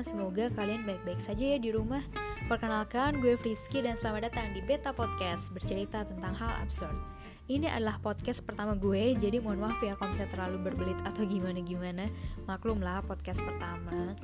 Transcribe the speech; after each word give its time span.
semoga 0.00 0.48
kalian 0.56 0.88
baik-baik 0.88 1.20
saja 1.20 1.56
ya 1.56 1.58
di 1.60 1.70
rumah. 1.72 2.00
Perkenalkan, 2.48 3.20
gue 3.20 3.36
Frisky 3.36 3.84
dan 3.84 3.94
selamat 3.94 4.32
datang 4.32 4.50
di 4.56 4.64
Beta 4.64 4.90
Podcast 4.96 5.52
bercerita 5.52 6.02
tentang 6.02 6.32
hal 6.34 6.56
absurd. 6.64 6.96
Ini 7.50 7.66
adalah 7.66 7.98
podcast 7.98 8.46
pertama 8.46 8.78
gue, 8.78 9.18
jadi 9.18 9.42
mohon 9.42 9.58
maaf 9.58 9.82
ya 9.82 9.98
kalau 9.98 10.14
misalnya 10.14 10.32
terlalu 10.32 10.70
berbelit 10.70 10.98
atau 11.02 11.26
gimana-gimana. 11.26 12.06
Maklumlah 12.46 13.02
podcast 13.10 13.42
pertama. 13.42 14.14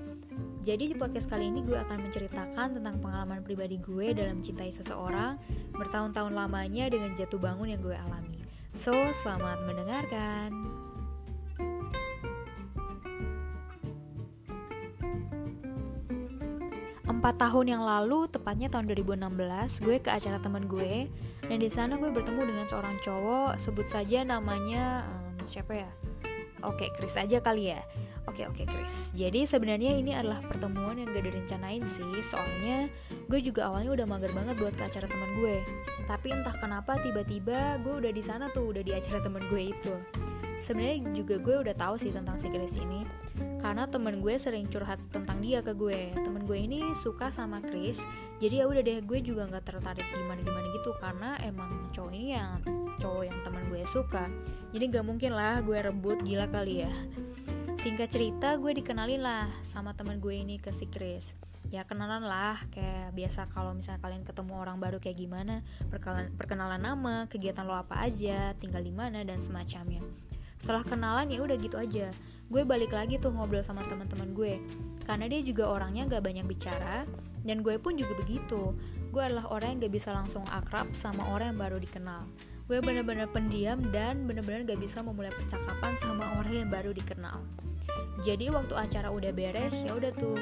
Jadi 0.63 0.91
di 0.91 0.97
podcast 0.97 1.27
kali 1.27 1.51
ini 1.51 1.67
gue 1.67 1.75
akan 1.75 2.07
menceritakan 2.07 2.79
tentang 2.79 2.97
pengalaman 3.03 3.43
pribadi 3.43 3.83
gue 3.83 4.15
dalam 4.15 4.41
cintai 4.41 4.71
seseorang 4.71 5.43
bertahun-tahun 5.75 6.33
lamanya 6.33 6.87
dengan 6.87 7.19
jatuh 7.19 7.43
bangun 7.43 7.75
yang 7.75 7.83
gue 7.83 7.99
alami. 7.99 8.47
So, 8.71 8.95
selamat 8.95 9.67
mendengarkan. 9.67 10.86
Empat 17.27 17.43
tahun 17.43 17.67
yang 17.75 17.83
lalu, 17.83 18.31
tepatnya 18.31 18.71
tahun 18.71 18.87
2016, 18.87 19.83
gue 19.83 19.99
ke 19.99 20.15
acara 20.15 20.39
temen 20.39 20.71
gue 20.71 21.11
dan 21.51 21.59
di 21.59 21.67
sana 21.67 21.99
gue 21.99 22.07
bertemu 22.15 22.55
dengan 22.55 22.71
seorang 22.71 23.03
cowok, 23.03 23.59
sebut 23.59 23.83
saja 23.91 24.23
namanya 24.23 25.03
um, 25.11 25.43
siapa 25.43 25.75
ya? 25.75 25.91
Oke, 26.63 26.87
Chris 26.95 27.19
aja 27.19 27.43
kali 27.43 27.75
ya. 27.75 27.83
Oke 28.31 28.47
oke 28.47 28.63
Chris. 28.71 29.11
Jadi 29.19 29.43
sebenarnya 29.43 29.99
ini 29.99 30.15
adalah 30.15 30.39
pertemuan 30.39 31.03
yang 31.03 31.11
gak 31.11 31.27
direncanain 31.27 31.83
sih. 31.83 32.23
Soalnya 32.23 32.87
gue 33.27 33.43
juga 33.43 33.75
awalnya 33.75 33.99
udah 33.99 34.07
mager 34.07 34.31
banget 34.31 34.55
buat 34.63 34.79
ke 34.79 34.87
acara 34.87 35.11
teman 35.11 35.35
gue. 35.43 35.67
Tapi 36.07 36.31
entah 36.31 36.55
kenapa 36.55 36.95
tiba-tiba 37.03 37.83
gue 37.83 38.07
udah 38.07 38.13
di 38.15 38.23
sana 38.23 38.55
tuh, 38.55 38.71
udah 38.71 38.87
di 38.87 38.95
acara 38.95 39.19
teman 39.19 39.43
gue 39.51 39.75
itu 39.75 39.95
sebenarnya 40.57 41.13
juga 41.13 41.37
gue 41.37 41.57
udah 41.69 41.75
tahu 41.77 41.95
sih 42.01 42.13
tentang 42.13 42.41
si 42.41 42.49
Chris 42.49 42.81
ini 42.81 43.05
karena 43.67 43.91
temen 43.91 44.23
gue 44.23 44.39
sering 44.39 44.71
curhat 44.71 45.03
tentang 45.11 45.43
dia 45.43 45.59
ke 45.59 45.75
gue. 45.75 46.15
Temen 46.15 46.47
gue 46.47 46.55
ini 46.55 46.95
suka 46.95 47.35
sama 47.35 47.59
Chris 47.59 48.07
jadi 48.39 48.63
ya 48.63 48.65
udah 48.71 48.79
deh 48.79 49.03
gue 49.03 49.19
juga 49.25 49.49
nggak 49.51 49.65
tertarik 49.67 50.07
gimana 50.15 50.39
gimana 50.39 50.71
gitu 50.77 50.95
karena 51.03 51.35
emang 51.43 51.91
cowok 51.91 52.13
ini 52.15 52.37
yang 52.39 52.63
cowok 53.03 53.25
yang 53.27 53.39
temen 53.43 53.67
gue 53.67 53.83
suka. 53.91 54.31
Jadi 54.71 54.85
nggak 54.93 55.03
mungkin 55.09 55.35
lah 55.35 55.65
gue 55.67 55.79
rebut 55.83 56.23
gila 56.23 56.47
kali 56.47 56.87
ya. 56.87 56.93
Singkat 57.83 58.07
cerita 58.07 58.55
gue 58.55 58.71
dikenalin 58.71 59.19
lah 59.19 59.51
sama 59.67 59.99
temen 59.99 60.23
gue 60.23 60.37
ini 60.37 60.63
ke 60.63 60.71
si 60.71 60.87
Chris. 60.87 61.35
Ya 61.73 61.83
kenalan 61.83 62.23
lah 62.23 62.63
kayak 62.71 63.19
biasa 63.19 63.51
kalau 63.51 63.75
misalnya 63.75 63.99
kalian 63.99 64.23
ketemu 64.23 64.53
orang 64.55 64.79
baru 64.79 65.03
kayak 65.03 65.19
gimana 65.19 65.67
perkenalan, 65.91 66.31
perkenalan 66.39 66.79
nama 66.79 67.27
kegiatan 67.27 67.67
lo 67.67 67.75
apa 67.75 67.99
aja 67.99 68.55
tinggal 68.55 68.85
di 68.85 68.95
mana 68.95 69.27
dan 69.27 69.43
semacamnya. 69.43 70.05
Setelah 70.61 70.85
kenalan 70.87 71.27
ya 71.33 71.43
udah 71.43 71.57
gitu 71.59 71.81
aja 71.81 72.13
gue 72.47 72.63
balik 72.63 72.95
lagi 72.95 73.19
tuh 73.19 73.35
ngobrol 73.35 73.67
sama 73.67 73.83
teman-teman 73.83 74.31
gue. 74.31 74.55
Karena 75.03 75.27
dia 75.31 75.43
juga 75.43 75.71
orangnya 75.71 76.07
gak 76.07 76.23
banyak 76.27 76.47
bicara 76.47 77.07
dan 77.47 77.63
gue 77.63 77.79
pun 77.79 77.95
juga 77.95 78.15
begitu. 78.19 78.75
Gue 79.11 79.23
adalah 79.23 79.51
orang 79.51 79.79
yang 79.79 79.87
gak 79.87 79.95
bisa 79.95 80.11
langsung 80.15 80.43
akrab 80.51 80.95
sama 80.95 81.27
orang 81.31 81.55
yang 81.55 81.61
baru 81.63 81.79
dikenal. 81.79 82.27
Gue 82.67 82.83
bener-bener 82.83 83.31
pendiam 83.31 83.79
dan 83.95 84.27
bener-bener 84.27 84.67
gak 84.67 84.83
bisa 84.83 85.03
memulai 85.03 85.31
percakapan 85.31 85.95
sama 85.95 86.39
orang 86.39 86.67
yang 86.67 86.71
baru 86.71 86.91
dikenal. 86.91 87.43
Jadi 88.23 88.51
waktu 88.51 88.75
acara 88.75 89.15
udah 89.15 89.31
beres 89.31 89.83
ya 89.83 89.95
udah 89.95 90.11
tuh. 90.15 90.39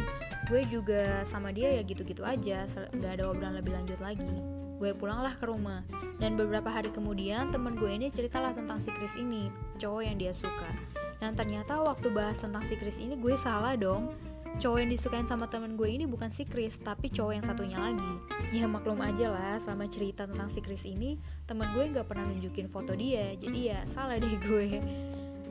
Gue 0.48 0.64
juga 0.68 1.24
sama 1.24 1.52
dia 1.52 1.72
ya 1.76 1.82
gitu-gitu 1.84 2.24
aja 2.24 2.68
gak 3.00 3.12
ada 3.20 3.32
obrolan 3.32 3.56
lebih 3.60 3.76
lanjut 3.76 4.00
lagi. 4.00 4.36
Gue 4.76 4.92
pulanglah 4.92 5.36
ke 5.36 5.44
rumah. 5.48 5.84
Dan 6.20 6.36
beberapa 6.36 6.68
hari 6.68 6.92
kemudian 6.92 7.48
temen 7.52 7.76
gue 7.76 7.88
ini 7.88 8.08
ceritalah 8.12 8.52
tentang 8.52 8.76
si 8.80 8.92
Chris 8.96 9.16
ini 9.16 9.48
cowok 9.76 10.02
yang 10.04 10.16
dia 10.16 10.32
suka 10.32 10.83
dan 11.18 11.34
ternyata 11.38 11.78
waktu 11.80 12.10
bahas 12.10 12.38
tentang 12.38 12.62
si 12.66 12.74
Chris 12.78 12.98
ini 13.02 13.18
gue 13.18 13.34
salah 13.38 13.74
dong. 13.74 14.14
Cowok 14.54 14.86
yang 14.86 14.90
disukain 14.94 15.26
sama 15.26 15.50
temen 15.50 15.74
gue 15.74 15.90
ini 15.90 16.06
bukan 16.06 16.30
si 16.30 16.46
Chris 16.46 16.78
tapi 16.78 17.10
cowok 17.10 17.32
yang 17.34 17.44
satunya 17.46 17.78
lagi. 17.78 18.12
Ya 18.54 18.70
maklum 18.70 19.02
aja 19.02 19.34
lah 19.34 19.58
selama 19.58 19.90
cerita 19.90 20.30
tentang 20.30 20.46
si 20.46 20.62
Chris 20.62 20.86
ini 20.86 21.18
temen 21.42 21.66
gue 21.74 21.90
nggak 21.90 22.06
pernah 22.06 22.22
nunjukin 22.30 22.70
foto 22.70 22.94
dia. 22.94 23.34
Jadi 23.34 23.74
ya 23.74 23.82
salah 23.82 24.14
deh 24.14 24.38
gue. 24.46 24.78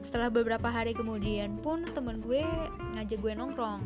Setelah 0.07 0.31
beberapa 0.31 0.71
hari 0.71 0.95
kemudian 0.95 1.59
pun 1.59 1.83
temen 1.83 2.23
gue 2.23 2.47
ngajak 2.95 3.19
gue 3.19 3.33
nongkrong. 3.35 3.83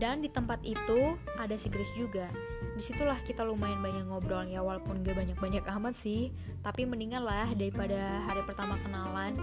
Dan 0.00 0.24
di 0.24 0.32
tempat 0.32 0.64
itu 0.64 1.14
ada 1.36 1.54
si 1.60 1.68
Chris 1.68 1.92
juga 1.92 2.32
di 2.72 2.80
situlah 2.80 3.20
kita 3.20 3.44
lumayan 3.44 3.84
banyak 3.84 4.08
ngobrol 4.08 4.48
ya 4.48 4.64
walaupun 4.64 5.04
gak 5.04 5.16
banyak-banyak 5.16 5.64
amat 5.76 5.92
sih. 5.92 6.32
Tapi 6.64 6.88
mendingan 6.88 7.20
lah 7.20 7.52
daripada 7.52 8.24
hari 8.24 8.40
pertama 8.48 8.80
kenalan. 8.80 9.36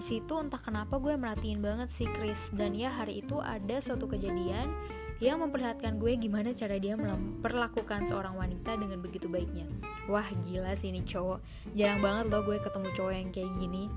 Di 0.00 0.02
situ 0.04 0.32
entah 0.40 0.60
kenapa 0.60 0.96
gue 0.96 1.12
merhatiin 1.12 1.60
banget 1.60 1.92
si 1.92 2.08
Chris. 2.08 2.48
Dan 2.56 2.72
ya 2.72 2.88
hari 2.88 3.20
itu 3.20 3.36
ada 3.36 3.84
suatu 3.84 4.08
kejadian 4.08 4.72
yang 5.20 5.44
memperlihatkan 5.44 6.00
gue 6.00 6.16
gimana 6.16 6.56
cara 6.56 6.80
dia 6.80 6.96
memperlakukan 6.96 8.08
seorang 8.08 8.40
wanita 8.40 8.80
dengan 8.80 9.04
begitu 9.04 9.28
baiknya. 9.28 9.68
Wah 10.08 10.24
gila 10.48 10.72
sih 10.72 10.88
ini 10.88 11.04
cowok. 11.04 11.44
Jarang 11.76 12.00
banget 12.00 12.32
loh 12.32 12.40
gue 12.48 12.56
ketemu 12.56 12.88
cowok 12.96 13.12
yang 13.12 13.28
kayak 13.28 13.52
gini. 13.60 13.92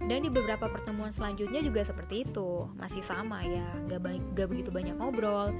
Dan 0.00 0.22
di 0.22 0.30
beberapa 0.30 0.70
pertemuan 0.70 1.10
selanjutnya 1.10 1.66
juga 1.66 1.82
seperti 1.82 2.30
itu. 2.30 2.70
Masih 2.78 3.02
sama 3.02 3.42
ya 3.42 3.66
gak, 3.90 4.06
gak 4.38 4.46
begitu 4.46 4.70
banyak 4.70 4.94
ngobrol 4.94 5.50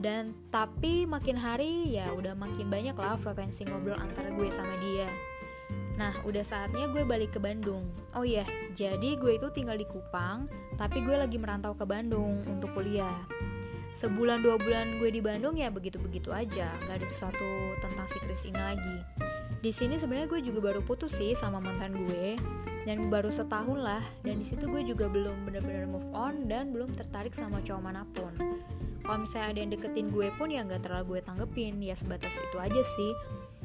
dan 0.00 0.32
tapi 0.48 1.04
makin 1.04 1.36
hari 1.36 1.92
ya 1.92 2.08
udah 2.14 2.32
makin 2.32 2.70
banyak 2.72 2.96
lah 2.96 3.18
frekuensi 3.20 3.68
ngobrol 3.68 3.98
antara 3.98 4.32
gue 4.32 4.48
sama 4.48 4.72
dia 4.80 5.10
Nah, 5.92 6.16
udah 6.24 6.40
saatnya 6.40 6.88
gue 6.88 7.04
balik 7.04 7.36
ke 7.36 7.40
Bandung. 7.40 7.84
Oh 8.16 8.24
iya, 8.24 8.48
jadi 8.72 9.16
gue 9.16 9.36
itu 9.36 9.52
tinggal 9.52 9.76
di 9.76 9.84
Kupang, 9.84 10.48
tapi 10.80 11.04
gue 11.04 11.12
lagi 11.12 11.36
merantau 11.36 11.76
ke 11.76 11.84
Bandung 11.84 12.40
untuk 12.48 12.72
kuliah. 12.72 13.28
Sebulan 13.92 14.40
dua 14.40 14.56
bulan 14.56 14.96
gue 14.96 15.12
di 15.12 15.20
Bandung 15.20 15.52
ya 15.60 15.68
begitu-begitu 15.68 16.32
aja, 16.32 16.72
gak 16.88 16.96
ada 16.96 17.06
sesuatu 17.12 17.76
tentang 17.84 18.08
si 18.08 18.16
Chris 18.24 18.48
ini 18.48 18.56
lagi. 18.56 18.98
Di 19.60 19.68
sini 19.68 20.00
sebenarnya 20.00 20.32
gue 20.32 20.40
juga 20.40 20.72
baru 20.72 20.80
putus 20.80 21.12
sih 21.12 21.36
sama 21.36 21.60
mantan 21.60 21.92
gue, 21.92 22.40
dan 22.88 23.12
baru 23.12 23.28
setahun 23.28 23.76
lah. 23.76 24.02
Dan 24.24 24.40
di 24.40 24.46
situ 24.48 24.64
gue 24.72 24.80
juga 24.82 25.12
belum 25.12 25.44
bener-bener 25.44 25.84
move 25.84 26.08
on 26.16 26.48
dan 26.48 26.72
belum 26.72 26.96
tertarik 26.96 27.36
sama 27.36 27.60
cowok 27.60 27.82
mana 27.84 28.02
pun 28.16 28.32
kalau 29.02 29.18
misalnya 29.26 29.48
ada 29.50 29.60
yang 29.66 29.72
deketin 29.74 30.08
gue 30.14 30.28
pun 30.38 30.48
ya 30.48 30.62
nggak 30.62 30.86
terlalu 30.86 31.18
gue 31.18 31.20
tanggepin 31.26 31.82
ya 31.82 31.94
sebatas 31.98 32.38
itu 32.38 32.56
aja 32.58 32.82
sih. 32.82 33.12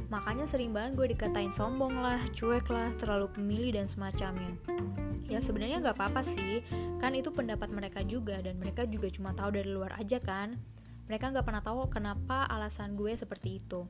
Makanya 0.09 0.45
sering 0.49 0.71
banget 0.71 0.97
gue 0.97 1.07
dikatain 1.13 1.53
sombong 1.53 1.93
lah 1.99 2.21
cuek 2.33 2.69
lah 2.73 2.89
terlalu 2.97 3.29
pemilih 3.33 3.77
dan 3.77 3.85
semacamnya. 3.85 4.57
Ya 5.27 5.43
sebenarnya 5.43 5.83
nggak 5.83 5.99
apa-apa 5.99 6.23
sih 6.23 6.63
kan 6.97 7.13
itu 7.13 7.29
pendapat 7.29 7.69
mereka 7.69 8.01
juga 8.01 8.39
dan 8.39 8.57
mereka 8.57 8.87
juga 8.89 9.11
cuma 9.13 9.35
tahu 9.35 9.59
dari 9.61 9.69
luar 9.69 9.93
aja 9.99 10.17
kan. 10.17 10.57
Mereka 11.07 11.31
nggak 11.31 11.45
pernah 11.45 11.63
tahu 11.63 11.87
kenapa 11.87 12.49
alasan 12.49 12.97
gue 12.97 13.13
seperti 13.15 13.61
itu. 13.63 13.87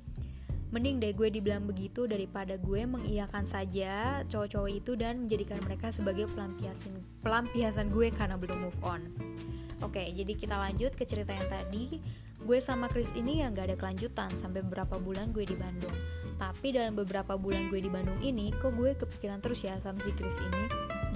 Mending 0.68 1.00
deh 1.00 1.16
gue 1.16 1.32
dibilang 1.32 1.64
begitu 1.64 2.12
daripada 2.12 2.60
gue 2.60 2.84
mengiyakan 2.84 3.48
saja 3.48 4.20
cowok-cowok 4.28 4.72
itu 4.74 4.92
dan 5.00 5.24
menjadikan 5.24 5.64
mereka 5.64 5.96
sebagai 5.96 6.28
pelampiasan 6.28 6.92
pelampiasan 7.24 7.88
gue 7.88 8.12
karena 8.12 8.36
belum 8.36 8.68
move 8.68 8.82
on. 8.84 9.08
Oke, 9.86 10.10
jadi 10.10 10.34
kita 10.34 10.58
lanjut 10.58 10.98
ke 10.98 11.06
cerita 11.06 11.38
yang 11.38 11.48
tadi. 11.50 12.02
Gue 12.38 12.58
sama 12.62 12.90
Chris 12.90 13.14
ini 13.14 13.42
yang 13.42 13.54
gak 13.54 13.74
ada 13.74 13.78
kelanjutan 13.78 14.30
sampai 14.38 14.62
beberapa 14.66 14.98
bulan 14.98 15.30
gue 15.34 15.46
di 15.46 15.58
Bandung. 15.58 15.94
Tapi 16.38 16.70
dalam 16.70 16.94
beberapa 16.94 17.34
bulan 17.34 17.70
gue 17.70 17.82
di 17.82 17.90
Bandung 17.90 18.18
ini, 18.22 18.54
kok 18.54 18.78
gue 18.78 18.94
kepikiran 18.94 19.42
terus 19.42 19.66
ya 19.66 19.78
sama 19.82 19.98
si 20.02 20.14
Chris 20.14 20.38
ini. 20.38 20.64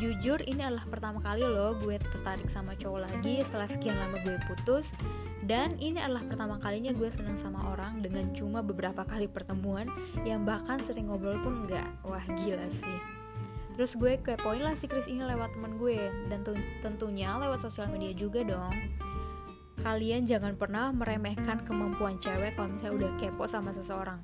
Jujur, 0.02 0.42
ini 0.50 0.66
adalah 0.66 0.90
pertama 0.90 1.22
kali 1.22 1.46
loh 1.46 1.78
gue 1.78 2.02
tertarik 2.02 2.50
sama 2.50 2.74
cowok 2.74 3.06
lagi 3.06 3.46
setelah 3.46 3.70
sekian 3.70 3.98
lama 4.02 4.18
gue 4.26 4.38
putus. 4.50 4.98
Dan 5.46 5.78
ini 5.82 5.98
adalah 6.02 6.26
pertama 6.26 6.58
kalinya 6.62 6.94
gue 6.94 7.10
senang 7.10 7.38
sama 7.38 7.66
orang 7.70 8.02
dengan 8.02 8.30
cuma 8.34 8.62
beberapa 8.66 9.06
kali 9.06 9.30
pertemuan 9.30 9.90
yang 10.26 10.42
bahkan 10.42 10.78
sering 10.82 11.10
ngobrol 11.10 11.38
pun 11.42 11.66
enggak. 11.66 11.86
Wah 12.02 12.26
gila 12.34 12.66
sih. 12.66 13.21
Terus 13.76 13.96
gue 13.96 14.20
kepoin 14.20 14.62
lah 14.62 14.76
si 14.76 14.86
Chris 14.86 15.08
ini 15.08 15.24
lewat 15.24 15.56
temen 15.56 15.80
gue. 15.80 16.12
Dan 16.28 16.44
tentunya 16.84 17.36
lewat 17.40 17.64
sosial 17.64 17.88
media 17.88 18.12
juga 18.12 18.44
dong. 18.44 18.74
Kalian 19.82 20.30
jangan 20.30 20.54
pernah 20.60 20.94
meremehkan 20.94 21.66
kemampuan 21.66 22.22
cewek 22.22 22.54
kalau 22.54 22.70
misalnya 22.70 22.96
udah 23.02 23.12
kepo 23.18 23.44
sama 23.50 23.74
seseorang. 23.74 24.22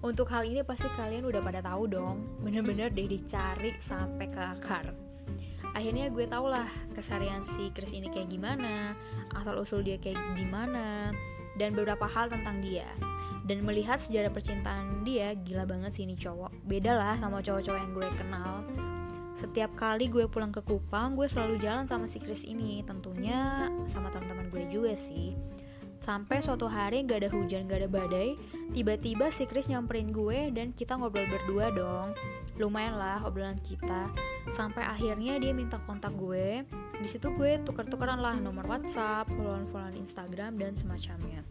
Untuk 0.00 0.28
hal 0.32 0.48
ini 0.48 0.64
pasti 0.64 0.88
kalian 0.96 1.28
udah 1.28 1.44
pada 1.44 1.60
tahu 1.60 1.90
dong. 1.90 2.40
Bener-bener 2.40 2.88
deh 2.88 3.08
dicari 3.08 3.76
sampai 3.76 4.26
ke 4.32 4.40
akar. 4.40 4.96
Akhirnya 5.74 6.06
gue 6.06 6.24
tau 6.30 6.46
lah 6.46 6.70
kesarian 6.94 7.42
si 7.42 7.74
Chris 7.74 7.98
ini 7.98 8.06
kayak 8.06 8.30
gimana 8.30 8.94
Asal 9.34 9.58
usul 9.58 9.82
dia 9.82 9.98
kayak 9.98 10.22
gimana 10.38 11.10
Dan 11.58 11.74
beberapa 11.74 12.06
hal 12.06 12.30
tentang 12.30 12.62
dia 12.62 12.86
dan 13.44 13.60
melihat 13.60 14.00
sejarah 14.00 14.32
percintaan 14.32 15.04
dia 15.04 15.36
gila 15.36 15.68
banget 15.68 15.92
sih 15.92 16.08
ini 16.08 16.16
cowok. 16.16 16.64
Beda 16.64 16.96
lah 16.96 17.14
sama 17.20 17.44
cowok-cowok 17.44 17.78
yang 17.78 17.92
gue 17.92 18.08
kenal. 18.16 18.52
Setiap 19.36 19.76
kali 19.76 20.08
gue 20.08 20.24
pulang 20.30 20.54
ke 20.54 20.64
Kupang 20.64 21.12
gue 21.12 21.28
selalu 21.28 21.60
jalan 21.60 21.84
sama 21.84 22.08
si 22.08 22.22
Chris 22.22 22.48
ini. 22.48 22.80
Tentunya 22.86 23.68
sama 23.84 24.08
teman-teman 24.08 24.48
gue 24.48 24.64
juga 24.72 24.96
sih. 24.96 25.36
Sampai 26.00 26.44
suatu 26.44 26.68
hari 26.68 27.04
gak 27.04 27.24
ada 27.24 27.30
hujan 27.32 27.64
gak 27.64 27.80
ada 27.80 27.88
badai 27.88 28.36
tiba-tiba 28.76 29.32
si 29.32 29.48
Chris 29.48 29.72
nyamperin 29.72 30.12
gue 30.12 30.52
dan 30.52 30.72
kita 30.72 30.96
ngobrol 30.96 31.28
berdua 31.28 31.68
dong. 31.72 32.16
Lumayan 32.56 32.96
lah 32.96 33.20
obrolan 33.24 33.60
kita. 33.60 34.08
Sampai 34.48 34.84
akhirnya 34.84 35.36
dia 35.36 35.52
minta 35.52 35.76
kontak 35.84 36.16
gue. 36.16 36.64
Di 37.00 37.08
situ 37.08 37.28
gue 37.36 37.60
tuker-tukeran 37.64 38.20
lah 38.20 38.36
nomor 38.40 38.64
WhatsApp 38.68 39.28
followan-followan 39.32 39.96
Instagram 39.96 40.56
dan 40.56 40.76
semacamnya 40.76 41.44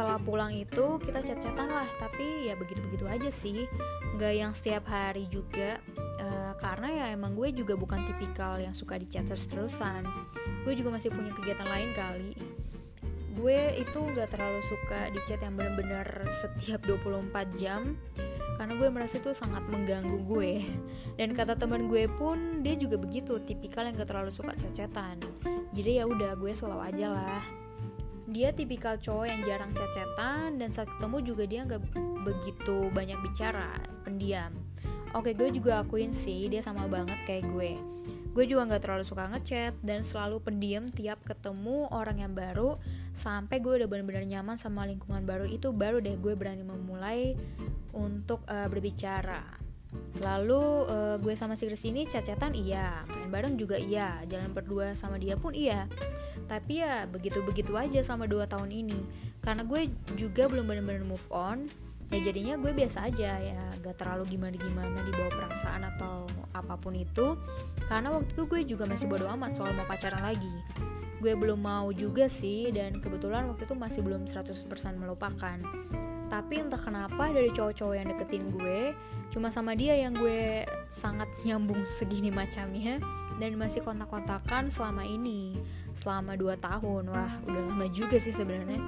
setelah 0.00 0.16
pulang 0.16 0.48
itu 0.56 0.96
kita 1.04 1.20
chat-chatan 1.20 1.68
lah 1.68 1.84
tapi 2.00 2.48
ya 2.48 2.56
begitu-begitu 2.56 3.04
aja 3.04 3.28
sih. 3.28 3.68
Nggak 4.16 4.32
yang 4.32 4.52
setiap 4.56 4.88
hari 4.88 5.28
juga 5.28 5.76
uh, 6.24 6.56
karena 6.56 6.88
ya 6.88 7.04
emang 7.12 7.36
gue 7.36 7.52
juga 7.52 7.76
bukan 7.76 8.08
tipikal 8.08 8.56
yang 8.56 8.72
suka 8.72 8.96
di 8.96 9.04
chat 9.04 9.28
terus-terusan. 9.28 10.08
Gue 10.64 10.72
juga 10.72 10.96
masih 10.96 11.12
punya 11.12 11.36
kegiatan 11.36 11.68
lain 11.68 11.92
kali. 11.92 12.32
Gue 13.36 13.76
itu 13.76 14.00
nggak 14.00 14.32
terlalu 14.32 14.64
suka 14.64 15.12
di 15.12 15.20
chat 15.28 15.44
yang 15.44 15.60
bener-bener 15.60 16.08
setiap 16.32 16.80
24 16.88 17.60
jam 17.60 17.92
karena 18.56 18.72
gue 18.80 18.88
merasa 18.88 19.20
itu 19.20 19.36
sangat 19.36 19.68
mengganggu 19.68 20.16
gue. 20.24 20.64
Dan 21.20 21.36
kata 21.36 21.60
teman 21.60 21.92
gue 21.92 22.08
pun 22.08 22.64
dia 22.64 22.72
juga 22.72 22.96
begitu 22.96 23.36
tipikal 23.44 23.84
yang 23.84 24.00
gak 24.00 24.08
terlalu 24.08 24.32
suka 24.32 24.56
cecetan 24.56 25.20
jadi 25.70 26.02
ya 26.02 26.04
udah 26.06 26.34
gue 26.34 26.50
selalu 26.50 26.82
aja 26.82 27.06
lah 27.14 27.59
dia 28.30 28.54
tipikal 28.54 28.96
cowok 28.96 29.26
yang 29.26 29.40
jarang 29.44 29.72
cecetan 29.74 30.56
dan 30.56 30.70
saat 30.70 30.88
ketemu 30.96 31.16
juga 31.22 31.44
dia 31.46 31.60
nggak 31.66 31.82
begitu 32.24 32.88
banyak 32.94 33.18
bicara 33.20 33.76
pendiam 34.06 34.54
oke 35.12 35.34
gue 35.34 35.48
juga 35.50 35.82
akuin 35.82 36.14
sih 36.14 36.46
dia 36.46 36.62
sama 36.62 36.86
banget 36.86 37.18
kayak 37.26 37.46
gue 37.50 37.74
gue 38.30 38.44
juga 38.46 38.62
nggak 38.70 38.82
terlalu 38.86 39.04
suka 39.04 39.26
ngechat 39.26 39.74
dan 39.82 40.06
selalu 40.06 40.38
pendiam 40.38 40.86
tiap 40.86 41.18
ketemu 41.26 41.90
orang 41.90 42.22
yang 42.22 42.32
baru 42.32 42.78
sampai 43.10 43.58
gue 43.58 43.82
udah 43.82 43.88
bener-bener 43.90 44.22
nyaman 44.22 44.54
sama 44.54 44.86
lingkungan 44.86 45.26
baru 45.26 45.50
itu 45.50 45.74
baru 45.74 45.98
deh 45.98 46.14
gue 46.14 46.38
berani 46.38 46.62
memulai 46.62 47.34
untuk 47.90 48.46
uh, 48.46 48.70
berbicara. 48.70 49.42
Lalu 50.22 50.62
uh, 50.86 51.16
gue 51.18 51.34
sama 51.34 51.58
si 51.58 51.66
Chris 51.66 51.82
ini 51.82 52.06
cacetan 52.06 52.54
iya, 52.54 53.02
main 53.10 53.30
bareng 53.30 53.54
juga 53.58 53.74
iya, 53.74 54.22
jalan 54.30 54.54
berdua 54.54 54.94
sama 54.94 55.18
dia 55.18 55.34
pun 55.34 55.50
iya. 55.50 55.90
Tapi 56.50 56.82
ya 56.82 57.06
begitu-begitu 57.06 57.78
aja 57.78 58.02
selama 58.02 58.26
2 58.26 58.50
tahun 58.50 58.74
ini. 58.74 58.98
Karena 59.38 59.62
gue 59.62 59.86
juga 60.18 60.50
belum 60.50 60.66
benar-benar 60.66 61.06
move 61.06 61.30
on, 61.30 61.70
ya 62.10 62.18
jadinya 62.18 62.58
gue 62.58 62.74
biasa 62.74 63.06
aja 63.06 63.38
ya 63.38 63.62
gak 63.78 64.02
terlalu 64.02 64.34
gimana-gimana 64.34 64.98
dibawa 65.06 65.30
perasaan 65.30 65.86
atau 65.94 66.26
apa 66.50 66.74
pun 66.74 66.98
itu. 66.98 67.38
Karena 67.86 68.10
waktu 68.10 68.34
itu 68.34 68.42
gue 68.50 68.60
juga 68.66 68.84
masih 68.90 69.06
bodo 69.06 69.30
amat 69.30 69.54
soal 69.54 69.70
mau 69.78 69.86
pacaran 69.86 70.26
lagi. 70.26 70.50
Gue 71.22 71.38
belum 71.38 71.62
mau 71.62 71.94
juga 71.94 72.26
sih 72.26 72.74
dan 72.74 72.98
kebetulan 72.98 73.46
waktu 73.46 73.70
itu 73.70 73.78
masih 73.78 74.02
belum 74.02 74.26
100% 74.26 74.66
melupakan. 74.98 75.58
Tapi 76.30 76.54
entah 76.62 76.78
kenapa 76.78 77.30
dari 77.30 77.50
cowok-cowok 77.50 77.94
yang 77.94 78.08
deketin 78.10 78.54
gue 78.54 78.94
cuma 79.30 79.50
sama 79.50 79.78
dia 79.78 79.94
yang 79.94 80.14
gue 80.14 80.66
sangat 80.90 81.26
nyambung 81.46 81.82
segini 81.86 82.34
macamnya 82.34 82.98
dan 83.38 83.54
masih 83.58 83.82
kontak-kontakan 83.82 84.70
selama 84.70 85.02
ini 85.06 85.58
selama 85.96 86.38
2 86.38 86.56
tahun. 86.60 87.02
Wah 87.10 87.32
udah 87.46 87.62
lama 87.70 87.86
juga 87.90 88.16
sih 88.20 88.34
sebenarnya. 88.34 88.80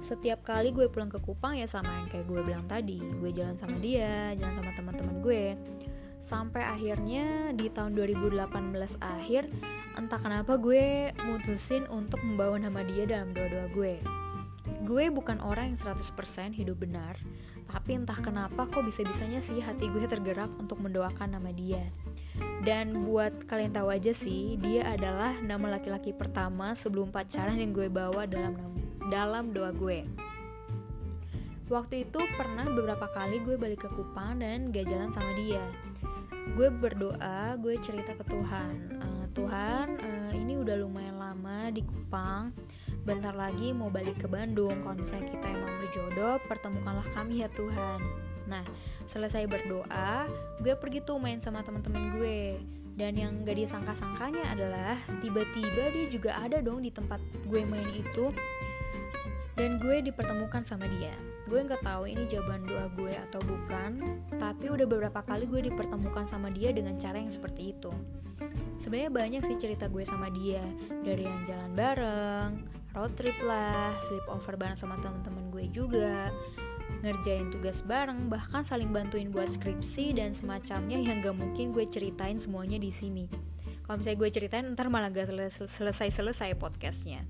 Setiap 0.00 0.46
kali 0.46 0.72
gue 0.72 0.88
pulang 0.88 1.12
ke 1.12 1.20
Kupang 1.20 1.58
ya 1.60 1.68
sama 1.68 1.92
yang 2.04 2.08
kayak 2.08 2.26
gue 2.28 2.40
bilang 2.40 2.64
tadi. 2.64 2.96
Gue 2.98 3.30
jalan 3.34 3.58
sama 3.58 3.76
dia 3.76 4.32
jalan 4.38 4.54
sama 4.56 4.72
teman-teman 4.72 5.16
gue. 5.20 5.44
Sampai 6.20 6.64
akhirnya 6.64 7.56
di 7.56 7.72
tahun 7.72 7.96
2018 7.96 8.36
akhir 9.00 9.48
entah 9.96 10.20
kenapa 10.20 10.60
gue 10.60 11.10
mutusin 11.28 11.88
untuk 11.88 12.20
membawa 12.22 12.60
nama 12.60 12.84
dia 12.84 13.08
dalam 13.08 13.32
doa-doa 13.32 13.66
gue. 13.72 13.94
Gue 14.84 15.08
bukan 15.12 15.40
orang 15.40 15.72
yang 15.72 15.78
100% 15.80 16.56
hidup 16.56 16.80
benar, 16.80 17.16
tapi 17.68 17.96
entah 17.96 18.16
kenapa 18.16 18.68
kok 18.68 18.84
bisa-bisanya 18.84 19.40
sih 19.40 19.60
hati 19.60 19.88
gue 19.92 20.04
tergerak 20.08 20.48
untuk 20.56 20.80
mendoakan 20.80 21.36
nama 21.36 21.50
dia. 21.52 21.88
Dan 22.60 23.08
buat 23.08 23.48
kalian 23.48 23.72
tahu 23.72 23.88
aja 23.88 24.12
sih, 24.12 24.60
dia 24.60 24.84
adalah 24.84 25.32
nama 25.40 25.80
laki-laki 25.80 26.12
pertama 26.12 26.76
sebelum 26.76 27.08
pacaran 27.08 27.56
yang 27.56 27.72
gue 27.72 27.88
bawa 27.88 28.28
dalam 28.28 28.52
dalam 29.08 29.50
doa 29.56 29.72
gue. 29.72 30.04
Waktu 31.70 32.04
itu 32.08 32.20
pernah 32.36 32.66
beberapa 32.68 33.08
kali 33.08 33.40
gue 33.46 33.56
balik 33.56 33.86
ke 33.86 33.88
Kupang 33.94 34.42
dan 34.42 34.74
gak 34.74 34.90
jalan 34.90 35.08
sama 35.14 35.32
dia. 35.38 35.62
Gue 36.58 36.68
berdoa, 36.68 37.54
gue 37.56 37.78
cerita 37.78 38.12
ke 38.12 38.26
Tuhan, 38.26 38.98
uh, 38.98 39.24
Tuhan 39.32 39.86
uh, 40.02 40.32
ini 40.34 40.58
udah 40.58 40.76
lumayan 40.76 41.16
lama 41.16 41.70
di 41.70 41.80
Kupang 41.86 42.50
bentar 43.00 43.32
lagi 43.32 43.72
mau 43.72 43.88
balik 43.88 44.22
ke 44.22 44.28
Bandung 44.28 44.76
kalau 44.84 45.00
misalnya 45.00 45.32
kita 45.32 45.46
emang 45.48 45.72
berjodoh 45.80 46.36
pertemukanlah 46.44 47.06
kami 47.16 47.40
ya 47.40 47.48
Tuhan 47.48 48.00
nah 48.50 48.66
selesai 49.06 49.46
berdoa 49.46 50.26
gue 50.58 50.74
pergi 50.74 51.00
tuh 51.06 51.22
main 51.22 51.38
sama 51.38 51.62
teman-teman 51.62 52.18
gue. 52.18 52.58
Dan 52.90 53.16
yang 53.16 53.48
gak 53.48 53.56
disangka-sangkanya 53.56 54.52
adalah 54.52 54.92
tiba-tiba 55.24 55.88
dia 55.88 56.06
juga 56.12 56.36
ada 56.36 56.60
dong 56.60 56.84
di 56.84 56.92
tempat 56.92 57.22
gue 57.48 57.64
main 57.64 57.88
itu. 57.96 58.28
Dan 59.56 59.80
gue 59.80 60.04
dipertemukan 60.04 60.66
sama 60.68 60.84
dia. 60.84 61.14
Gue 61.48 61.64
nggak 61.64 61.82
tahu 61.82 62.06
ini 62.06 62.28
jawaban 62.28 62.62
doa 62.68 62.86
gue 62.94 63.10
atau 63.10 63.40
bukan 63.42 64.20
tapi 64.38 64.70
udah 64.70 64.86
beberapa 64.86 65.18
kali 65.24 65.50
gue 65.50 65.72
dipertemukan 65.72 66.28
sama 66.28 66.52
dia 66.52 66.70
dengan 66.70 66.94
cara 67.00 67.18
yang 67.18 67.32
seperti 67.32 67.72
itu. 67.72 67.90
Sebenarnya 68.78 69.12
banyak 69.12 69.42
sih 69.48 69.56
cerita 69.56 69.88
gue 69.88 70.04
sama 70.04 70.28
dia. 70.30 70.62
Dari 71.02 71.24
yang 71.24 71.42
jalan 71.44 71.72
bareng 71.72 72.50
road 72.94 73.12
trip 73.14 73.36
lah, 73.44 73.94
sleep 74.02 74.24
over 74.26 74.54
bareng 74.58 74.78
sama 74.78 74.98
teman-teman 74.98 75.50
gue 75.52 75.66
juga, 75.70 76.30
ngerjain 77.00 77.48
tugas 77.48 77.80
bareng, 77.84 78.28
bahkan 78.28 78.60
saling 78.62 78.92
bantuin 78.92 79.32
buat 79.32 79.48
skripsi 79.48 80.16
dan 80.16 80.36
semacamnya 80.36 81.00
yang 81.00 81.24
gak 81.24 81.36
mungkin 81.36 81.72
gue 81.72 81.84
ceritain 81.88 82.36
semuanya 82.36 82.76
di 82.76 82.92
sini. 82.92 83.26
Kalau 83.84 83.98
misalnya 83.98 84.18
gue 84.22 84.30
ceritain 84.30 84.66
ntar 84.76 84.86
malah 84.92 85.10
gak 85.10 85.32
selesai-selesai 85.66 86.54
podcastnya. 86.60 87.24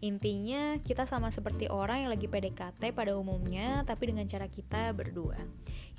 Intinya 0.00 0.80
kita 0.80 1.04
sama 1.04 1.28
seperti 1.28 1.68
orang 1.68 2.08
yang 2.08 2.10
lagi 2.16 2.24
PDKT 2.24 2.96
pada 2.96 3.12
umumnya 3.20 3.84
tapi 3.84 4.08
dengan 4.08 4.24
cara 4.24 4.48
kita 4.48 4.96
berdua 4.96 5.36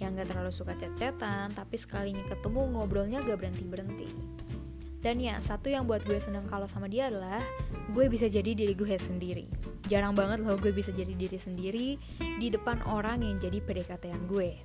Yang 0.02 0.26
gak 0.26 0.28
terlalu 0.34 0.50
suka 0.50 0.74
chat-chatan 0.74 1.54
tapi 1.54 1.78
sekalinya 1.78 2.26
ketemu 2.26 2.74
ngobrolnya 2.74 3.22
gak 3.22 3.38
berhenti-berhenti 3.38 4.41
dan 5.02 5.18
ya, 5.18 5.42
satu 5.42 5.74
yang 5.74 5.90
buat 5.90 6.06
gue 6.06 6.22
seneng 6.22 6.46
kalau 6.46 6.70
sama 6.70 6.86
dia 6.86 7.10
adalah 7.10 7.42
gue 7.90 8.06
bisa 8.06 8.30
jadi 8.30 8.54
diri 8.54 8.78
gue 8.78 8.94
sendiri. 8.94 9.50
Jarang 9.90 10.14
banget 10.14 10.46
loh 10.46 10.62
gue 10.62 10.70
bisa 10.70 10.94
jadi 10.94 11.10
diri 11.18 11.42
sendiri 11.42 11.98
di 12.38 12.48
depan 12.54 12.86
orang 12.86 13.26
yang 13.26 13.42
jadi 13.42 13.58
pdkt 13.66 14.14
gue. 14.30 14.62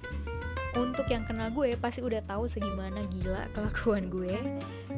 Untuk 0.77 1.09
yang 1.09 1.25
kenal 1.25 1.49
gue 1.57 1.73
pasti 1.81 2.05
udah 2.05 2.21
tahu 2.21 2.45
segimana 2.45 3.01
gila 3.09 3.49
kelakuan 3.57 4.13
gue 4.13 4.37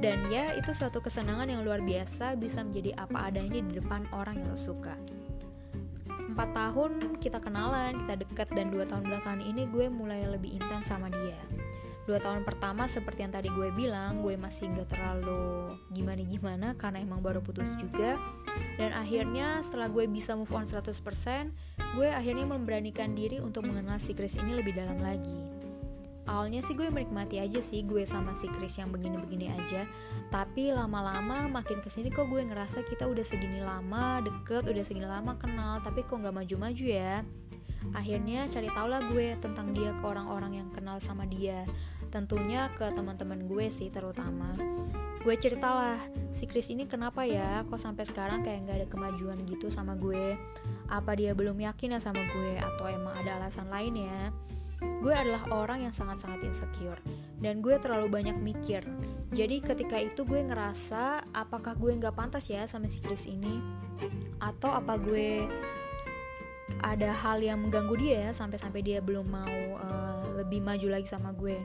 dan 0.02 0.26
ya 0.26 0.58
itu 0.58 0.74
suatu 0.74 0.98
kesenangan 0.98 1.46
yang 1.46 1.62
luar 1.62 1.78
biasa 1.86 2.34
bisa 2.34 2.66
menjadi 2.66 2.98
apa 2.98 3.30
adanya 3.30 3.62
di 3.62 3.78
depan 3.78 4.10
orang 4.10 4.42
yang 4.42 4.50
lo 4.50 4.58
suka. 4.58 4.98
4 6.34 6.34
tahun 6.34 7.18
kita 7.22 7.38
kenalan, 7.38 7.94
kita 8.06 8.14
deket 8.26 8.48
dan 8.58 8.74
2 8.74 8.90
tahun 8.90 9.06
belakangan 9.06 9.42
ini 9.42 9.70
gue 9.70 9.86
mulai 9.86 10.26
lebih 10.26 10.58
intens 10.58 10.90
sama 10.90 11.10
dia 11.10 11.38
dua 12.08 12.16
tahun 12.24 12.40
pertama 12.48 12.88
seperti 12.88 13.28
yang 13.28 13.32
tadi 13.36 13.52
gue 13.52 13.68
bilang 13.76 14.24
gue 14.24 14.32
masih 14.40 14.72
nggak 14.72 14.96
terlalu 14.96 15.76
gimana 15.92 16.24
gimana 16.24 16.68
karena 16.72 17.04
emang 17.04 17.20
baru 17.20 17.44
putus 17.44 17.76
juga. 17.76 18.16
Dan 18.80 18.96
akhirnya 18.96 19.60
setelah 19.60 19.92
gue 19.92 20.08
bisa 20.08 20.32
move 20.32 20.48
on 20.56 20.64
100% 20.64 20.88
gue 22.00 22.08
akhirnya 22.08 22.48
memberanikan 22.48 23.12
diri 23.12 23.44
untuk 23.44 23.68
mengenal 23.68 24.00
si 24.00 24.16
Chris 24.16 24.40
ini 24.40 24.56
lebih 24.56 24.72
dalam 24.72 24.96
lagi. 25.04 25.58
Awalnya 26.28 26.60
sih 26.60 26.76
gue 26.76 26.88
menikmati 26.92 27.40
aja 27.40 27.60
sih 27.60 27.84
gue 27.84 28.04
sama 28.04 28.36
si 28.36 28.48
Chris 28.52 28.76
yang 28.80 28.88
begini-begini 28.88 29.52
aja. 29.52 29.84
Tapi 30.32 30.72
lama-lama 30.72 31.48
makin 31.48 31.80
ke 31.84 31.92
sini 31.92 32.08
kok 32.08 32.28
gue 32.28 32.40
ngerasa 32.40 32.84
kita 32.88 33.04
udah 33.04 33.24
segini 33.24 33.60
lama 33.60 34.24
deket 34.24 34.64
udah 34.64 34.84
segini 34.84 35.08
lama 35.08 35.36
kenal 35.36 35.80
tapi 35.84 36.04
kok 36.08 36.16
nggak 36.20 36.32
maju-maju 36.32 36.84
ya. 36.88 37.20
Akhirnya 37.96 38.44
cari 38.44 38.68
tau 38.68 38.88
lah 38.90 39.00
gue 39.08 39.36
tentang 39.40 39.72
dia 39.72 39.96
ke 39.96 40.04
orang-orang 40.04 40.60
yang 40.60 40.68
kenal 40.68 41.00
sama 41.00 41.24
dia 41.24 41.64
tentunya 42.08 42.72
ke 42.74 42.88
teman-teman 42.92 43.46
gue 43.46 43.68
sih 43.68 43.92
terutama. 43.92 44.56
Gue 45.22 45.34
ceritalah 45.36 46.00
si 46.32 46.48
Chris 46.48 46.72
ini 46.72 46.88
kenapa 46.88 47.26
ya 47.26 47.60
kok 47.68 47.76
sampai 47.76 48.08
sekarang 48.08 48.40
kayak 48.40 48.64
nggak 48.64 48.76
ada 48.80 48.88
kemajuan 48.88 49.38
gitu 49.44 49.68
sama 49.68 49.92
gue? 49.94 50.36
Apa 50.88 51.14
dia 51.14 51.36
belum 51.36 51.58
yakin 51.60 51.96
ya 51.96 52.00
sama 52.00 52.24
gue? 52.32 52.56
Atau 52.56 52.88
emang 52.88 53.12
ada 53.12 53.36
alasan 53.36 53.68
lain 53.68 54.08
ya? 54.08 54.32
Gue 55.02 55.10
adalah 55.10 55.42
orang 55.50 55.84
yang 55.86 55.94
sangat-sangat 55.94 56.46
insecure 56.46 57.02
dan 57.42 57.58
gue 57.58 57.74
terlalu 57.82 58.08
banyak 58.10 58.38
mikir. 58.38 58.82
Jadi 59.34 59.60
ketika 59.60 59.98
itu 59.98 60.22
gue 60.22 60.38
ngerasa 60.38 61.28
apakah 61.34 61.74
gue 61.74 61.92
nggak 61.98 62.14
pantas 62.14 62.46
ya 62.46 62.64
sama 62.64 62.86
si 62.86 63.02
Chris 63.02 63.26
ini? 63.26 63.58
Atau 64.38 64.70
apa 64.70 64.94
gue 64.96 65.50
ada 66.78 67.10
hal 67.10 67.42
yang 67.42 67.58
mengganggu 67.58 67.94
dia 67.98 68.16
ya 68.28 68.30
sampai-sampai 68.30 68.80
dia 68.86 68.98
belum 69.02 69.26
mau 69.26 69.58
uh, 69.82 70.27
lebih 70.38 70.62
maju 70.62 70.88
lagi 70.94 71.08
sama 71.10 71.34
gue. 71.34 71.58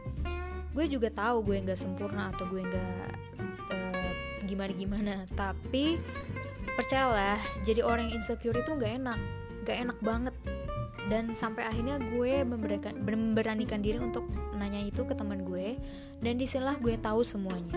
Gue 0.73 0.85
juga 0.89 1.13
tahu 1.13 1.45
gue 1.45 1.61
nggak 1.61 1.77
sempurna 1.77 2.33
atau 2.33 2.49
gue 2.49 2.61
nggak 2.65 3.11
uh, 3.69 4.11
gimana 4.49 4.71
gimana 4.73 5.13
tapi 5.37 6.01
percayalah 6.73 7.37
jadi 7.61 7.85
orang 7.85 8.09
yang 8.09 8.19
insecure 8.19 8.57
itu 8.57 8.71
nggak 8.73 8.93
enak. 9.05 9.19
Nggak 9.61 9.77
enak 9.85 9.97
banget. 10.01 10.35
Dan 11.03 11.35
sampai 11.35 11.67
akhirnya 11.67 11.99
gue 11.99 12.41
memberanikan 12.47 13.83
diri 13.83 13.99
untuk 13.99 14.23
nanya 14.57 14.81
itu 14.81 15.05
ke 15.05 15.13
teman 15.13 15.45
gue. 15.45 15.77
Dan 16.23 16.39
di 16.39 16.47
sinilah 16.47 16.79
gue 16.79 16.95
tahu 16.97 17.21
semuanya. 17.21 17.75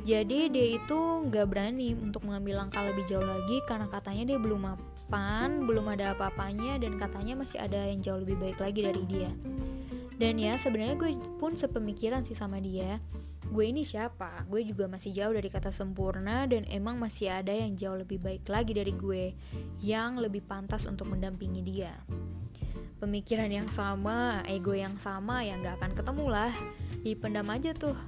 Jadi 0.00 0.48
dia 0.48 0.80
itu 0.80 0.98
nggak 1.28 1.46
berani 1.48 1.92
untuk 1.92 2.24
mengambil 2.24 2.64
langkah 2.64 2.80
lebih 2.88 3.04
jauh 3.04 3.24
lagi 3.24 3.60
karena 3.68 3.84
katanya 3.84 4.32
dia 4.32 4.38
belum 4.40 4.60
mapan, 4.64 5.68
belum 5.68 5.92
ada 5.92 6.16
apa-apanya 6.16 6.80
dan 6.80 6.96
katanya 6.96 7.36
masih 7.36 7.60
ada 7.60 7.84
yang 7.84 8.00
jauh 8.00 8.20
lebih 8.24 8.40
baik 8.40 8.58
lagi 8.60 8.80
dari 8.80 9.02
dia. 9.04 9.30
Dan 10.20 10.36
ya 10.36 10.60
sebenarnya 10.60 11.00
gue 11.00 11.16
pun 11.40 11.56
sepemikiran 11.56 12.20
sih 12.20 12.36
sama 12.36 12.60
dia 12.60 13.00
gue 13.50 13.66
ini 13.66 13.82
siapa? 13.82 14.46
Gue 14.46 14.62
juga 14.62 14.86
masih 14.86 15.10
jauh 15.10 15.34
dari 15.34 15.50
kata 15.50 15.74
sempurna 15.74 16.46
dan 16.46 16.62
emang 16.70 17.02
masih 17.02 17.34
ada 17.34 17.50
yang 17.50 17.74
jauh 17.74 17.98
lebih 17.98 18.22
baik 18.22 18.46
lagi 18.46 18.70
dari 18.70 18.94
gue 18.94 19.34
yang 19.82 20.22
lebih 20.22 20.46
pantas 20.46 20.86
untuk 20.86 21.10
mendampingi 21.10 21.62
dia. 21.66 21.90
Pemikiran 23.02 23.50
yang 23.50 23.66
sama, 23.66 24.46
ego 24.46 24.70
yang 24.70 24.94
sama 25.02 25.42
ya 25.42 25.58
nggak 25.58 25.82
akan 25.82 25.92
ketemu 25.98 26.24
lah. 26.30 26.52
Dipendam 27.02 27.50
aja 27.50 27.74
tuh 27.74 27.98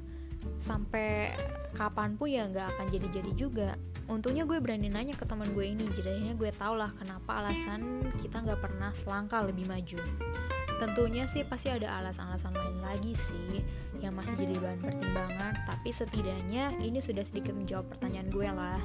sampai 0.54 1.34
kapan 1.74 2.14
pun 2.14 2.30
ya 2.30 2.46
nggak 2.46 2.78
akan 2.78 2.86
jadi-jadi 2.94 3.32
juga. 3.34 3.74
Untungnya 4.06 4.46
gue 4.46 4.62
berani 4.62 4.92
nanya 4.92 5.18
ke 5.18 5.26
teman 5.26 5.50
gue 5.50 5.66
ini, 5.66 5.90
jadinya 5.96 6.38
gue 6.38 6.54
tau 6.54 6.78
lah 6.78 6.94
kenapa 6.94 7.42
alasan 7.42 8.12
kita 8.22 8.46
nggak 8.46 8.62
pernah 8.62 8.94
selangkah 8.94 9.42
lebih 9.42 9.66
maju. 9.66 9.98
Tentunya 10.82 11.30
sih 11.30 11.46
pasti 11.46 11.70
ada 11.70 12.02
alasan-alasan 12.02 12.58
lain 12.58 12.82
lagi 12.82 13.14
sih 13.14 13.62
yang 14.02 14.18
masih 14.18 14.34
jadi 14.34 14.58
bahan 14.58 14.82
pertimbangan, 14.82 15.54
tapi 15.62 15.94
setidaknya 15.94 16.74
ini 16.82 16.98
sudah 16.98 17.22
sedikit 17.22 17.54
menjawab 17.54 17.86
pertanyaan 17.86 18.26
gue 18.34 18.50
lah. 18.50 18.82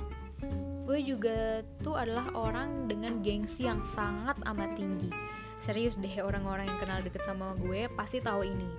Gue 0.85 1.01
juga 1.01 1.65
tuh 1.81 1.97
adalah 1.97 2.29
orang 2.37 2.85
dengan 2.85 3.25
gengsi 3.25 3.65
yang 3.65 3.81
sangat 3.81 4.37
amat 4.45 4.77
tinggi. 4.77 5.09
Serius 5.57 5.97
deh 5.97 6.21
orang-orang 6.21 6.69
yang 6.69 6.77
kenal 6.77 7.01
deket 7.01 7.25
sama 7.25 7.57
gue 7.57 7.89
pasti 7.97 8.21
tahu 8.21 8.45
ini. 8.45 8.69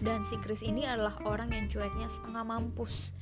Dan 0.00 0.24
si 0.24 0.40
Chris 0.40 0.64
ini 0.64 0.88
adalah 0.88 1.20
orang 1.28 1.52
yang 1.52 1.68
cueknya 1.68 2.08
setengah 2.08 2.48
mampus. 2.48 3.12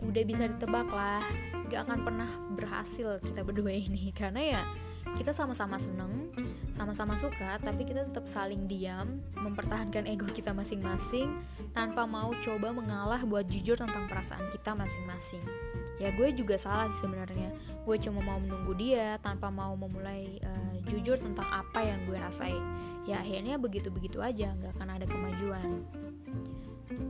Udah 0.00 0.24
bisa 0.24 0.48
ditebak 0.48 0.88
lah, 0.88 1.20
gak 1.68 1.84
akan 1.84 2.00
pernah 2.00 2.30
berhasil 2.56 3.20
kita 3.20 3.44
berdua 3.44 3.76
ini 3.76 4.08
karena 4.16 4.56
ya 4.56 4.62
kita 5.14 5.30
sama-sama 5.30 5.78
seneng, 5.78 6.30
sama-sama 6.74 7.14
suka, 7.14 7.58
tapi 7.62 7.86
kita 7.86 8.02
tetap 8.10 8.26
saling 8.26 8.66
diam, 8.66 9.22
mempertahankan 9.38 10.10
ego 10.10 10.26
kita 10.26 10.50
masing-masing, 10.50 11.30
tanpa 11.70 12.02
mau 12.04 12.34
coba 12.42 12.74
mengalah 12.74 13.22
buat 13.22 13.46
jujur 13.46 13.78
tentang 13.78 14.10
perasaan 14.10 14.50
kita 14.50 14.74
masing-masing. 14.74 15.42
Ya 16.02 16.10
gue 16.10 16.34
juga 16.34 16.58
salah 16.58 16.90
sih 16.90 17.06
sebenarnya. 17.06 17.54
Gue 17.86 18.02
cuma 18.02 18.18
mau 18.26 18.42
menunggu 18.42 18.74
dia 18.74 19.14
tanpa 19.22 19.46
mau 19.54 19.78
memulai 19.78 20.42
uh, 20.42 20.74
jujur 20.90 21.14
tentang 21.14 21.46
apa 21.46 21.86
yang 21.86 22.02
gue 22.10 22.18
rasain. 22.18 22.62
Ya 23.06 23.22
akhirnya 23.22 23.54
begitu-begitu 23.62 24.18
aja, 24.18 24.50
nggak 24.58 24.74
akan 24.74 24.88
ada 24.90 25.06
kemajuan 25.06 25.86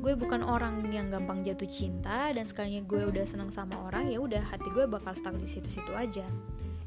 gue 0.05 0.13
bukan 0.21 0.45
orang 0.45 0.85
yang 0.93 1.09
gampang 1.09 1.41
jatuh 1.41 1.65
cinta 1.65 2.29
dan 2.29 2.45
sekalinya 2.45 2.85
gue 2.85 3.09
udah 3.09 3.25
seneng 3.25 3.49
sama 3.49 3.89
orang 3.89 4.13
ya 4.13 4.21
udah 4.21 4.45
hati 4.53 4.69
gue 4.69 4.85
bakal 4.85 5.17
stuck 5.17 5.33
di 5.41 5.49
situ-situ 5.49 5.97
aja 5.97 6.29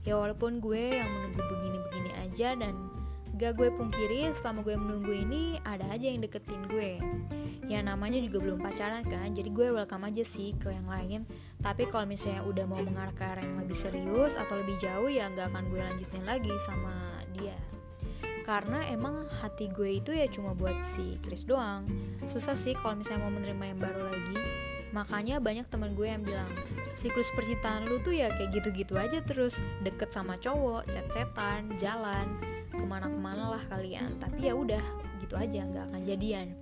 ya 0.07 0.15
walaupun 0.15 0.63
gue 0.63 0.95
yang 1.03 1.11
menunggu 1.11 1.43
begini-begini 1.43 2.11
aja 2.23 2.55
dan 2.55 2.87
gak 3.35 3.59
gue 3.59 3.67
pungkiri 3.75 4.31
selama 4.31 4.63
gue 4.63 4.79
menunggu 4.79 5.11
ini 5.11 5.59
ada 5.67 5.83
aja 5.91 6.07
yang 6.07 6.23
deketin 6.23 6.63
gue. 6.71 6.95
Ya 7.67 7.83
namanya 7.83 8.23
juga 8.23 8.39
belum 8.39 8.63
pacaran 8.63 9.03
kan 9.03 9.35
jadi 9.35 9.51
gue 9.51 9.75
welcome 9.75 10.07
aja 10.07 10.23
sih 10.23 10.55
ke 10.55 10.71
yang 10.71 10.87
lain. 10.87 11.27
Tapi 11.59 11.91
kalau 11.91 12.07
misalnya 12.07 12.47
udah 12.47 12.63
mau 12.63 12.79
mengarah 12.79 13.11
ke 13.11 13.21
arah 13.27 13.43
yang 13.43 13.59
lebih 13.59 13.75
serius 13.75 14.39
atau 14.39 14.55
lebih 14.55 14.79
jauh 14.79 15.11
ya 15.11 15.27
gak 15.35 15.51
akan 15.51 15.67
gue 15.67 15.81
lanjutin 15.83 16.23
lagi 16.23 16.55
sama 16.63 16.95
dia. 17.35 17.59
Karena 18.47 18.79
emang 18.87 19.27
hati 19.43 19.67
gue 19.67 19.99
itu 19.99 20.15
ya 20.15 20.23
cuma 20.31 20.55
buat 20.55 20.79
si 20.87 21.19
Chris 21.19 21.43
doang. 21.43 21.83
Susah 22.23 22.55
sih 22.55 22.79
kalau 22.79 22.95
misalnya 22.95 23.27
mau 23.27 23.35
menerima 23.35 23.63
yang 23.75 23.79
baru 23.83 24.07
lagi 24.07 24.39
makanya 24.97 25.37
banyak 25.37 25.69
teman 25.69 25.93
gue 25.93 26.09
yang 26.09 26.25
bilang 26.25 26.49
siklus 26.97 27.29
percintaan 27.37 27.85
lu 27.85 28.01
tuh 28.01 28.17
ya 28.17 28.33
kayak 28.33 28.49
gitu-gitu 28.57 28.97
aja 28.97 29.21
terus 29.21 29.61
deket 29.85 30.09
sama 30.09 30.41
cowok 30.41 30.89
chat-chatan 30.89 31.69
jalan 31.77 32.25
ke 32.73 32.81
mana-kemana 32.81 33.53
lah 33.53 33.63
kalian. 33.69 34.17
Tapi 34.17 34.49
ya 34.49 34.57
udah 34.57 34.81
gitu 35.21 35.37
aja 35.37 35.61
nggak 35.69 35.93
akan 35.93 36.01
jadian. 36.01 36.57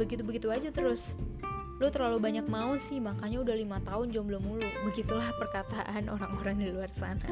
Begitu-begitu 0.00 0.48
aja 0.48 0.72
terus. 0.72 1.20
Lu 1.76 1.88
terlalu 1.88 2.20
banyak 2.20 2.48
mau 2.48 2.76
sih 2.80 3.00
makanya 3.00 3.44
udah 3.44 3.56
lima 3.56 3.78
tahun 3.84 4.08
jomblo 4.12 4.40
mulu. 4.40 4.68
Begitulah 4.88 5.28
perkataan 5.40 6.08
orang-orang 6.08 6.56
di 6.60 6.68
luar 6.72 6.88
sana. 6.88 7.28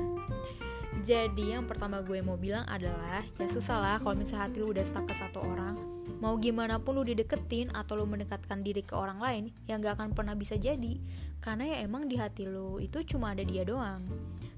Jadi 1.00 1.56
yang 1.56 1.64
pertama 1.64 2.04
gue 2.04 2.20
mau 2.20 2.37
bilang 2.37 2.68
adalah 2.68 3.25
ya 3.38 3.47
susah 3.49 3.80
lah 3.80 3.97
kalau 4.02 4.18
misalnya 4.18 4.50
hati 4.50 4.61
lu 4.61 4.75
udah 4.75 4.82
stuck 4.82 5.06
ke 5.06 5.14
satu 5.14 5.40
orang 5.40 5.98
Mau 6.19 6.35
gimana 6.43 6.83
pun 6.83 6.99
lu 6.99 7.07
dideketin 7.07 7.71
atau 7.71 7.95
lu 7.95 8.03
mendekatkan 8.03 8.67
diri 8.67 8.83
ke 8.83 8.99
orang 8.99 9.23
lain 9.23 9.45
yang 9.71 9.79
gak 9.79 10.03
akan 10.03 10.19
pernah 10.19 10.35
bisa 10.35 10.59
jadi. 10.59 10.99
Karena 11.39 11.71
ya 11.71 11.87
emang 11.87 12.11
di 12.11 12.19
hati 12.19 12.43
lu 12.43 12.83
itu 12.83 12.99
cuma 13.07 13.31
ada 13.31 13.47
dia 13.47 13.63
doang. 13.63 14.03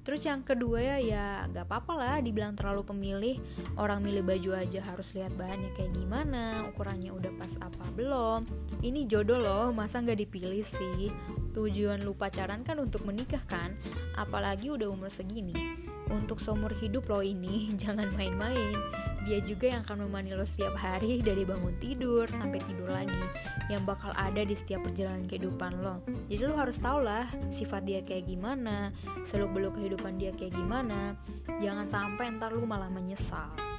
Terus 0.00 0.24
yang 0.24 0.40
kedua 0.40 0.80
ya 0.80 0.96
ya 0.96 1.24
gak 1.52 1.68
apa-apa 1.68 1.92
lah 2.00 2.16
dibilang 2.24 2.56
terlalu 2.56 2.88
pemilih. 2.88 3.36
Orang 3.76 4.00
milih 4.00 4.24
baju 4.24 4.56
aja 4.56 4.80
harus 4.80 5.12
lihat 5.12 5.36
bahannya 5.36 5.68
kayak 5.76 5.92
gimana 5.92 6.64
Ukurannya 6.72 7.12
udah 7.12 7.32
pas 7.36 7.60
apa 7.60 7.84
belum. 7.92 8.48
Ini 8.80 9.04
jodoh 9.04 9.44
loh 9.44 9.68
masa 9.76 10.00
gak 10.00 10.16
dipilih 10.16 10.64
sih? 10.64 11.12
Tujuan 11.52 12.00
lu 12.00 12.16
pacaran 12.16 12.64
kan 12.64 12.80
untuk 12.80 13.04
menikah 13.04 13.44
kan? 13.44 13.76
Apalagi 14.16 14.72
udah 14.72 14.88
umur 14.88 15.12
segini. 15.12 15.76
Untuk 16.08 16.40
seumur 16.40 16.72
hidup 16.72 17.04
lo 17.12 17.20
ini 17.20 17.68
jangan 17.82 18.08
main-main 18.16 19.09
dia 19.24 19.38
juga 19.44 19.72
yang 19.76 19.84
akan 19.84 20.06
menemani 20.06 20.32
lo 20.32 20.44
setiap 20.44 20.74
hari 20.76 21.20
dari 21.20 21.44
bangun 21.44 21.76
tidur 21.78 22.24
sampai 22.28 22.60
tidur 22.64 22.88
lagi 22.88 23.24
yang 23.68 23.84
bakal 23.84 24.10
ada 24.16 24.42
di 24.42 24.56
setiap 24.56 24.84
perjalanan 24.84 25.28
kehidupan 25.28 25.80
lo. 25.80 26.02
Jadi 26.26 26.42
lo 26.44 26.56
harus 26.56 26.80
tau 26.80 26.98
lah 26.98 27.28
sifat 27.52 27.86
dia 27.86 28.00
kayak 28.02 28.26
gimana 28.26 28.90
seluk 29.22 29.52
beluk 29.54 29.78
kehidupan 29.78 30.16
dia 30.16 30.32
kayak 30.34 30.56
gimana. 30.56 31.14
Jangan 31.60 31.86
sampai 31.86 32.34
ntar 32.40 32.56
lo 32.56 32.64
malah 32.64 32.88
menyesal 32.88 33.69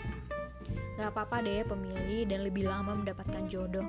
Gak 1.02 1.18
apa-apa 1.18 1.42
deh 1.42 1.66
pemilih 1.66 2.30
dan 2.30 2.46
lebih 2.46 2.70
lama 2.70 2.94
mendapatkan 2.94 3.50
jodoh. 3.50 3.82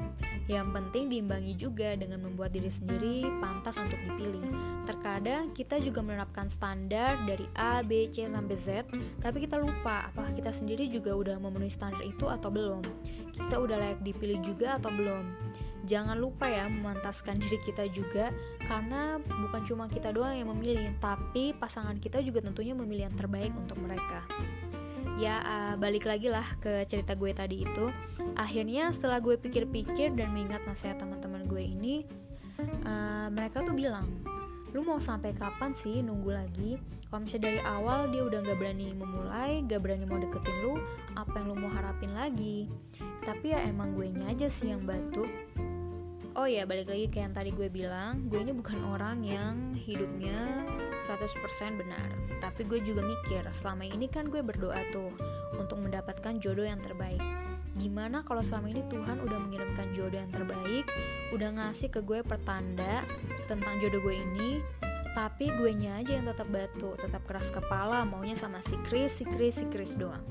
Yang 0.49 0.73
penting 0.73 1.13
diimbangi 1.13 1.53
juga 1.61 1.93
dengan 1.93 2.25
membuat 2.25 2.57
diri 2.57 2.73
sendiri 2.73 3.29
pantas 3.37 3.77
untuk 3.77 4.01
dipilih. 4.01 4.41
Terkadang 4.89 5.53
kita 5.53 5.77
juga 5.85 6.01
menerapkan 6.01 6.49
standar 6.49 7.21
dari 7.29 7.45
A, 7.53 7.85
B, 7.85 8.09
C 8.09 8.25
sampai 8.33 8.57
Z, 8.57 8.89
tapi 9.21 9.45
kita 9.45 9.61
lupa 9.61 10.09
apakah 10.09 10.33
kita 10.33 10.57
sendiri 10.57 10.89
juga 10.89 11.13
udah 11.13 11.37
memenuhi 11.37 11.69
standar 11.69 12.01
itu 12.01 12.33
atau 12.33 12.49
belum. 12.49 12.81
Kita 13.37 13.61
udah 13.61 13.77
layak 13.77 14.01
dipilih 14.01 14.41
juga 14.41 14.81
atau 14.81 14.89
belum. 14.89 15.53
Jangan 15.85 16.17
lupa 16.17 16.49
ya 16.49 16.65
memantaskan 16.65 17.37
diri 17.45 17.61
kita 17.61 17.93
juga 17.93 18.33
karena 18.65 19.21
bukan 19.21 19.69
cuma 19.69 19.85
kita 19.85 20.17
doang 20.17 20.33
yang 20.33 20.49
memilih, 20.49 20.97
tapi 20.97 21.53
pasangan 21.61 22.01
kita 22.01 22.25
juga 22.25 22.41
tentunya 22.41 22.73
memilih 22.73 23.13
yang 23.13 23.17
terbaik 23.21 23.53
untuk 23.53 23.77
mereka 23.85 24.25
ya 25.21 25.41
uh, 25.43 25.75
balik 25.77 26.09
lagi 26.09 26.33
lah 26.33 26.45
ke 26.61 26.85
cerita 26.89 27.17
gue 27.17 27.33
tadi 27.33 27.65
itu. 27.65 27.87
Akhirnya 28.39 28.89
setelah 28.93 29.21
gue 29.21 29.37
pikir-pikir 29.37 30.17
dan 30.17 30.33
mengingat 30.33 30.65
nasihat 30.65 31.01
teman-teman 31.01 31.45
gue 31.45 31.63
ini 31.63 32.05
uh, 32.85 33.29
mereka 33.29 33.61
tuh 33.61 33.77
bilang 33.77 34.09
lu 34.73 34.81
mau 34.81 34.97
sampai 34.97 35.37
kapan 35.37 35.77
sih 35.77 36.01
nunggu 36.01 36.31
lagi? 36.33 36.81
Kalau 37.13 37.29
misalnya 37.29 37.45
dari 37.53 37.61
awal 37.69 38.09
dia 38.09 38.25
udah 38.25 38.41
gak 38.41 38.57
berani 38.57 38.89
memulai 38.97 39.61
gak 39.69 39.85
berani 39.85 40.09
mau 40.09 40.17
deketin 40.17 40.57
lu 40.65 40.81
apa 41.13 41.45
yang 41.45 41.47
lu 41.53 41.57
mau 41.61 41.69
harapin 41.69 42.17
lagi? 42.17 42.73
Tapi 43.21 43.53
ya 43.53 43.61
emang 43.69 43.93
gue 43.93 44.09
nya 44.09 44.33
aja 44.33 44.49
sih 44.49 44.73
yang 44.73 44.89
batu 44.89 45.29
oh 46.37 46.49
ya 46.49 46.65
balik 46.65 46.89
lagi 46.89 47.07
kayak 47.13 47.25
yang 47.29 47.35
tadi 47.37 47.51
gue 47.53 47.69
bilang 47.69 48.29
gue 48.33 48.41
ini 48.41 48.53
bukan 48.57 48.79
orang 48.89 49.21
yang 49.21 49.77
hidupnya 49.77 50.65
100% 51.05 51.81
benar. 51.81 52.09
Tapi 52.39 52.67
gue 52.67 52.81
juga 52.83 53.03
mikir 53.03 53.43
selama 53.51 53.87
ini 53.87 54.07
kan 54.07 54.27
gue 54.31 54.43
berdoa 54.43 54.79
tuh 54.91 55.11
Untuk 55.59 55.79
mendapatkan 55.79 56.39
jodoh 56.39 56.67
yang 56.67 56.79
terbaik. 56.79 57.23
Gimana 57.73 58.21
kalau 58.23 58.45
selama 58.45 58.69
ini 58.69 58.85
Tuhan 58.93 59.25
udah 59.25 59.39
mengirimkan 59.49 59.97
jodoh 59.97 60.21
yang 60.21 60.29
terbaik 60.29 60.85
Udah 61.33 61.57
ngasih 61.57 61.89
ke 61.89 62.05
gue 62.05 62.21
pertanda 62.21 63.01
tentang 63.49 63.81
jodoh 63.81 64.05
gue 64.05 64.13
ini 64.13 64.61
tapi 65.13 65.53
gue 65.53 65.73
nya 65.77 66.01
aja 66.01 66.17
yang 66.17 66.25
tetap 66.25 66.49
batu, 66.49 66.97
tetap 66.97 67.21
keras 67.29 67.53
kepala, 67.53 68.01
maunya 68.09 68.33
sama 68.33 68.65
si 68.65 68.81
Chris, 68.81 69.21
si 69.21 69.29
Chris, 69.29 69.61
si 69.61 69.69
Chris 69.69 70.01
doang. 70.01 70.25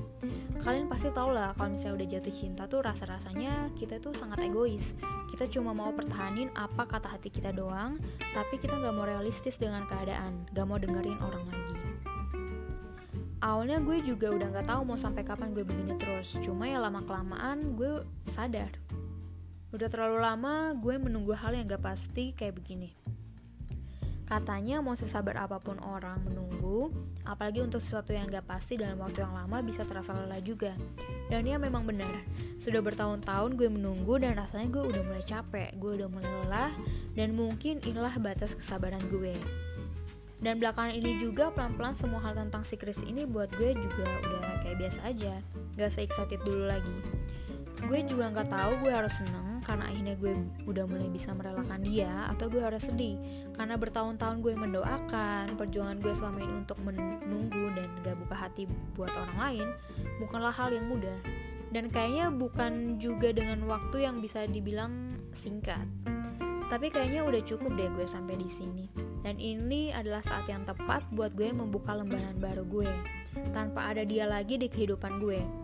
Kalian 0.58 0.90
pasti 0.90 1.10
tau 1.14 1.30
lah 1.30 1.54
kalau 1.54 1.74
misalnya 1.74 2.02
udah 2.02 2.08
jatuh 2.18 2.34
cinta 2.34 2.62
tuh 2.66 2.82
rasa-rasanya 2.82 3.70
kita 3.78 4.02
tuh 4.02 4.10
sangat 4.14 4.42
egois. 4.42 4.98
Kita 5.30 5.46
cuma 5.46 5.70
mau 5.70 5.94
pertahanin 5.94 6.50
apa 6.58 6.86
kata 6.86 7.14
hati 7.14 7.30
kita 7.30 7.54
doang, 7.54 7.98
tapi 8.34 8.58
kita 8.58 8.78
gak 8.78 8.94
mau 8.94 9.06
realistis 9.06 9.58
dengan 9.58 9.86
keadaan, 9.86 10.50
gak 10.50 10.66
mau 10.66 10.78
dengerin 10.82 11.18
orang 11.22 11.46
lagi. 11.46 11.78
Awalnya 13.42 13.82
gue 13.82 14.02
juga 14.06 14.30
udah 14.34 14.48
gak 14.50 14.66
tahu 14.70 14.82
mau 14.86 14.98
sampai 14.98 15.22
kapan 15.22 15.50
gue 15.54 15.66
begini 15.66 15.98
terus, 15.98 16.38
cuma 16.42 16.66
ya 16.66 16.82
lama 16.82 17.02
kelamaan 17.06 17.74
gue 17.78 18.02
sadar. 18.26 18.70
Udah 19.74 19.88
terlalu 19.90 20.18
lama 20.22 20.74
gue 20.78 20.94
menunggu 20.98 21.34
hal 21.38 21.54
yang 21.54 21.70
gak 21.70 21.86
pasti 21.86 22.34
kayak 22.34 22.58
begini 22.58 23.02
Katanya 24.32 24.80
mau 24.80 24.96
sesabar 24.96 25.44
apa 25.44 25.60
pun 25.60 25.76
orang 25.84 26.16
menunggu, 26.24 26.88
apalagi 27.28 27.60
untuk 27.60 27.84
sesuatu 27.84 28.16
yang 28.16 28.32
gak 28.32 28.48
pasti 28.48 28.80
dalam 28.80 28.96
waktu 28.96 29.20
yang 29.20 29.36
lama 29.36 29.60
bisa 29.60 29.84
terasa 29.84 30.16
lelah 30.16 30.40
juga. 30.40 30.72
Dan 31.28 31.44
ya 31.44 31.60
memang 31.60 31.84
benar, 31.84 32.24
sudah 32.56 32.80
bertahun-tahun 32.80 33.60
gue 33.60 33.68
menunggu 33.68 34.16
dan 34.16 34.32
rasanya 34.32 34.72
gue 34.72 34.88
udah 34.88 35.04
mulai 35.04 35.20
capek, 35.20 35.76
gue 35.76 36.00
udah 36.00 36.08
mulai 36.08 36.32
lelah, 36.48 36.72
dan 37.12 37.36
mungkin 37.36 37.84
inilah 37.84 38.16
batas 38.24 38.56
kesabaran 38.56 39.04
gue. 39.12 39.36
Dan 40.40 40.56
belakangan 40.56 40.96
ini 40.96 41.20
juga 41.20 41.52
pelan-pelan 41.52 41.92
semua 41.92 42.24
hal 42.24 42.32
tentang 42.32 42.64
si 42.64 42.80
Chris 42.80 43.04
ini 43.04 43.28
buat 43.28 43.52
gue 43.52 43.76
juga 43.76 44.08
udah 44.32 44.64
kayak 44.64 44.80
biasa 44.80 45.12
aja, 45.12 45.44
gak 45.76 45.92
se-excited 45.92 46.40
dulu 46.40 46.72
lagi. 46.72 46.96
Gue 47.84 48.00
juga 48.08 48.32
gak 48.32 48.48
tahu 48.48 48.80
gue 48.80 48.96
harus 48.96 49.12
seneng 49.12 49.51
karena 49.62 49.86
akhirnya 49.88 50.14
gue 50.18 50.32
udah 50.66 50.84
mulai 50.86 51.08
bisa 51.08 51.32
merelakan 51.32 51.80
dia 51.82 52.26
atau 52.34 52.50
gue 52.50 52.62
harus 52.62 52.86
sedih. 52.86 53.16
Karena 53.54 53.78
bertahun-tahun 53.78 54.42
gue 54.42 54.54
mendoakan 54.58 55.54
perjuangan 55.54 55.98
gue 56.02 56.12
selama 56.12 56.38
ini 56.42 56.54
untuk 56.66 56.78
menunggu 56.82 57.64
dan 57.78 57.88
gak 58.02 58.16
buka 58.18 58.36
hati 58.36 58.66
buat 58.94 59.10
orang 59.10 59.38
lain 59.38 59.66
bukanlah 60.18 60.54
hal 60.54 60.74
yang 60.74 60.86
mudah. 60.90 61.18
Dan 61.72 61.88
kayaknya 61.88 62.28
bukan 62.28 63.00
juga 63.00 63.32
dengan 63.32 63.64
waktu 63.64 64.04
yang 64.04 64.20
bisa 64.20 64.44
dibilang 64.44 65.16
singkat. 65.32 65.88
Tapi 66.68 66.88
kayaknya 66.88 67.24
udah 67.24 67.42
cukup 67.44 67.72
deh 67.76 67.88
gue 67.96 68.06
sampai 68.08 68.36
di 68.36 68.48
sini. 68.48 68.88
Dan 69.22 69.38
ini 69.38 69.94
adalah 69.94 70.20
saat 70.20 70.50
yang 70.50 70.66
tepat 70.66 71.06
buat 71.14 71.32
gue 71.32 71.54
membuka 71.54 71.94
lembaran 71.94 72.36
baru 72.42 72.66
gue 72.66 72.90
tanpa 73.54 73.88
ada 73.88 74.04
dia 74.04 74.28
lagi 74.28 74.60
di 74.60 74.68
kehidupan 74.68 75.16
gue 75.22 75.61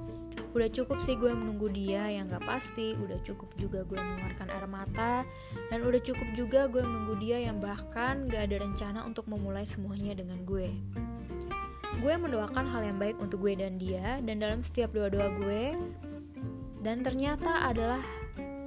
Udah 0.56 0.68
cukup 0.72 0.98
sih 1.04 1.14
gue 1.14 1.30
menunggu 1.30 1.68
dia 1.70 2.08
yang 2.08 2.32
gak 2.32 2.44
pasti, 2.46 2.96
udah 2.96 3.20
cukup 3.22 3.52
juga 3.60 3.84
gue 3.84 3.98
mengeluarkan 3.98 4.48
air 4.48 4.66
mata, 4.66 5.12
dan 5.68 5.80
udah 5.84 6.00
cukup 6.02 6.28
juga 6.34 6.66
gue 6.66 6.82
menunggu 6.82 7.14
dia 7.20 7.38
yang 7.42 7.60
bahkan 7.60 8.26
gak 8.26 8.50
ada 8.50 8.62
rencana 8.64 9.04
untuk 9.04 9.28
memulai 9.28 9.68
semuanya 9.68 10.16
dengan 10.16 10.42
gue. 10.48 10.72
Gue 11.98 12.14
mendoakan 12.14 12.66
hal 12.70 12.82
yang 12.94 12.98
baik 12.98 13.18
untuk 13.18 13.42
gue 13.42 13.58
dan 13.58 13.76
dia, 13.76 14.22
dan 14.22 14.38
dalam 14.38 14.62
setiap 14.62 14.94
doa-doa 14.94 15.28
gue, 15.38 15.64
dan 16.82 17.02
ternyata 17.02 17.66
adalah 17.66 18.00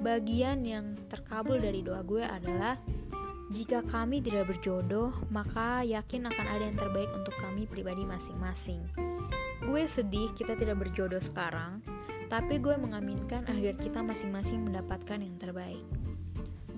bagian 0.02 0.66
yang 0.66 0.98
terkabul 1.08 1.62
dari 1.62 1.86
doa 1.86 2.02
gue 2.02 2.26
adalah 2.26 2.76
jika 3.52 3.84
kami 3.84 4.24
tidak 4.24 4.48
berjodoh, 4.48 5.12
maka 5.28 5.84
yakin 5.84 6.24
akan 6.24 6.48
ada 6.48 6.64
yang 6.72 6.80
terbaik 6.80 7.12
untuk 7.12 7.36
kami 7.36 7.68
pribadi 7.68 8.08
masing-masing. 8.08 9.11
Gue 9.62 9.86
sedih 9.86 10.34
kita 10.34 10.58
tidak 10.58 10.82
berjodoh 10.82 11.22
sekarang, 11.22 11.86
tapi 12.34 12.58
gue 12.58 12.74
mengaminkan 12.82 13.46
agar 13.46 13.78
kita 13.78 14.02
masing-masing 14.02 14.66
mendapatkan 14.66 15.22
yang 15.22 15.38
terbaik. 15.38 15.86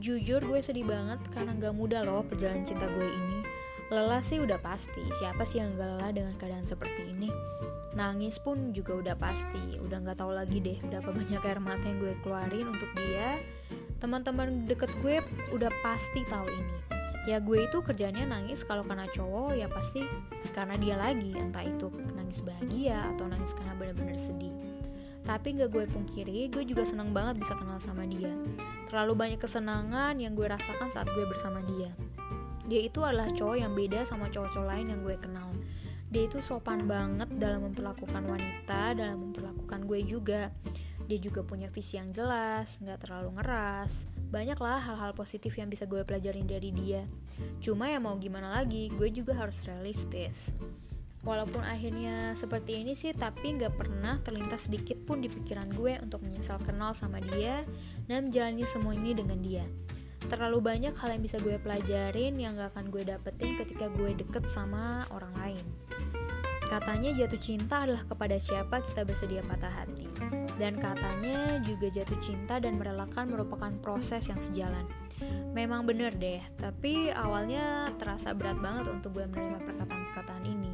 Jujur 0.03 0.43
gue 0.43 0.59
sedih 0.59 0.83
banget 0.83 1.23
karena 1.31 1.55
gak 1.55 1.79
mudah 1.79 2.03
loh 2.03 2.27
perjalanan 2.27 2.67
cinta 2.67 2.91
gue 2.91 3.07
ini. 3.07 3.39
Lelah 3.87 4.19
sih 4.19 4.43
udah 4.43 4.59
pasti, 4.59 4.99
siapa 5.15 5.47
sih 5.47 5.63
yang 5.63 5.79
gak 5.79 5.95
lelah 5.95 6.11
dengan 6.11 6.35
keadaan 6.35 6.67
seperti 6.67 7.07
ini? 7.07 7.31
Nangis 7.95 8.35
pun 8.43 8.75
juga 8.75 8.99
udah 8.99 9.15
pasti, 9.15 9.79
udah 9.79 10.03
gak 10.03 10.19
tahu 10.19 10.35
lagi 10.35 10.59
deh 10.59 10.83
berapa 10.83 11.07
banyak 11.07 11.39
air 11.39 11.63
mata 11.63 11.87
yang 11.87 12.03
gue 12.03 12.19
keluarin 12.19 12.67
untuk 12.67 12.91
dia. 12.99 13.39
Teman-teman 14.03 14.67
deket 14.67 14.91
gue 14.99 15.23
udah 15.55 15.71
pasti 15.79 16.27
tahu 16.27 16.51
ini 16.51 16.92
ya 17.23 17.39
gue 17.39 17.67
itu 17.67 17.79
kerjanya 17.79 18.27
nangis 18.27 18.67
kalau 18.67 18.83
karena 18.83 19.07
cowok 19.07 19.55
ya 19.55 19.67
pasti 19.71 20.03
karena 20.51 20.75
dia 20.75 20.95
lagi. 20.99 21.31
Entah 21.35 21.63
itu 21.63 21.87
nangis 22.13 22.43
bahagia 22.43 23.11
atau 23.15 23.27
nangis 23.27 23.55
karena 23.55 23.73
benar-benar 23.79 24.19
sedih. 24.19 24.51
Tapi 25.23 25.55
gak 25.55 25.71
gue 25.71 25.87
pungkiri 25.87 26.51
gue 26.51 26.63
juga 26.67 26.83
senang 26.83 27.15
banget 27.15 27.39
bisa 27.39 27.55
kenal 27.55 27.79
sama 27.79 28.03
dia. 28.03 28.31
Terlalu 28.91 29.13
banyak 29.15 29.39
kesenangan 29.39 30.19
yang 30.19 30.35
gue 30.35 30.47
rasakan 30.51 30.91
saat 30.91 31.07
gue 31.15 31.23
bersama 31.23 31.63
dia. 31.63 31.95
Dia 32.67 32.81
itu 32.83 32.99
adalah 33.03 33.31
cowok 33.31 33.57
yang 33.59 33.71
beda 33.71 34.03
sama 34.03 34.27
cowok-cowok 34.27 34.67
lain 34.67 34.91
yang 34.91 35.01
gue 35.03 35.15
kenal. 35.19 35.49
Dia 36.13 36.29
itu 36.29 36.43
sopan 36.43 36.85
banget 36.85 37.25
dalam 37.39 37.71
memperlakukan 37.71 38.21
wanita 38.21 38.93
dalam 38.93 39.31
memperlakukan 39.31 39.79
gue 39.89 39.99
juga 40.05 40.53
dia 41.07 41.19
juga 41.19 41.43
punya 41.43 41.67
visi 41.67 41.99
yang 41.99 42.15
jelas, 42.15 42.79
nggak 42.79 43.07
terlalu 43.07 43.35
ngeras. 43.39 44.07
Banyaklah 44.31 44.79
hal-hal 44.79 45.11
positif 45.11 45.53
yang 45.59 45.67
bisa 45.67 45.83
gue 45.83 46.01
pelajarin 46.07 46.47
dari 46.47 46.71
dia. 46.71 47.03
Cuma 47.59 47.91
ya 47.91 47.99
mau 47.99 48.15
gimana 48.15 48.55
lagi, 48.55 48.87
gue 48.93 49.11
juga 49.11 49.35
harus 49.35 49.61
realistis. 49.67 50.55
Walaupun 51.23 51.63
akhirnya 51.63 52.35
seperti 52.35 52.83
ini 52.83 52.99
sih, 52.99 53.15
tapi 53.15 53.55
nggak 53.55 53.79
pernah 53.79 54.19
terlintas 54.19 54.67
sedikit 54.67 54.99
pun 55.07 55.23
di 55.23 55.31
pikiran 55.31 55.71
gue 55.71 55.95
untuk 56.03 56.19
menyesal 56.19 56.59
kenal 56.59 56.91
sama 56.91 57.23
dia 57.23 57.63
dan 58.11 58.27
menjalani 58.27 58.67
semua 58.67 58.91
ini 58.91 59.15
dengan 59.15 59.39
dia. 59.39 59.63
Terlalu 60.27 60.59
banyak 60.63 60.95
hal 60.95 61.15
yang 61.15 61.23
bisa 61.23 61.39
gue 61.39 61.59
pelajarin 61.59 62.39
yang 62.39 62.55
gak 62.55 62.75
akan 62.75 62.87
gue 62.91 63.03
dapetin 63.03 63.59
ketika 63.59 63.91
gue 63.91 64.15
deket 64.15 64.47
sama 64.47 65.03
orang 65.11 65.35
lain. 65.35 65.65
Katanya 66.71 67.11
jatuh 67.13 67.39
cinta 67.43 67.83
adalah 67.83 68.07
kepada 68.07 68.39
siapa 68.39 68.79
kita 68.81 69.03
bersedia 69.03 69.43
patah 69.43 69.71
hati. 69.83 70.07
Dan 70.57 70.77
katanya 70.77 71.57
juga 71.65 71.89
jatuh 71.89 72.19
cinta 72.21 72.61
dan 72.61 72.77
merelakan 72.77 73.33
merupakan 73.33 73.73
proses 73.81 74.29
yang 74.29 74.37
sejalan. 74.37 74.85
Memang 75.53 75.85
bener 75.85 76.13
deh, 76.17 76.41
tapi 76.57 77.13
awalnya 77.13 77.89
terasa 78.01 78.33
berat 78.33 78.57
banget 78.59 78.89
untuk 78.89 79.17
gue 79.17 79.25
menerima 79.29 79.61
perkataan-perkataan 79.61 80.45
ini. 80.49 80.73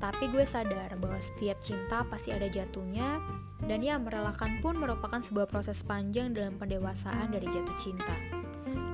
Tapi 0.00 0.32
gue 0.32 0.44
sadar 0.48 0.96
bahwa 0.96 1.20
setiap 1.20 1.60
cinta 1.60 2.04
pasti 2.08 2.32
ada 2.32 2.48
jatuhnya, 2.48 3.20
dan 3.68 3.84
ya 3.84 4.00
merelakan 4.00 4.64
pun 4.64 4.80
merupakan 4.80 5.20
sebuah 5.20 5.44
proses 5.44 5.84
panjang 5.84 6.32
dalam 6.32 6.56
pendewasaan 6.56 7.32
dari 7.32 7.44
jatuh 7.52 7.76
cinta. 7.76 8.16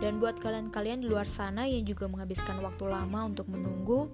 Dan 0.03 0.19
buat 0.19 0.43
kalian-kalian 0.43 1.07
di 1.07 1.09
luar 1.09 1.25
sana 1.25 1.65
yang 1.65 1.87
juga 1.87 2.11
menghabiskan 2.11 2.59
waktu 2.59 2.91
lama 2.91 3.31
untuk 3.31 3.47
menunggu, 3.47 4.11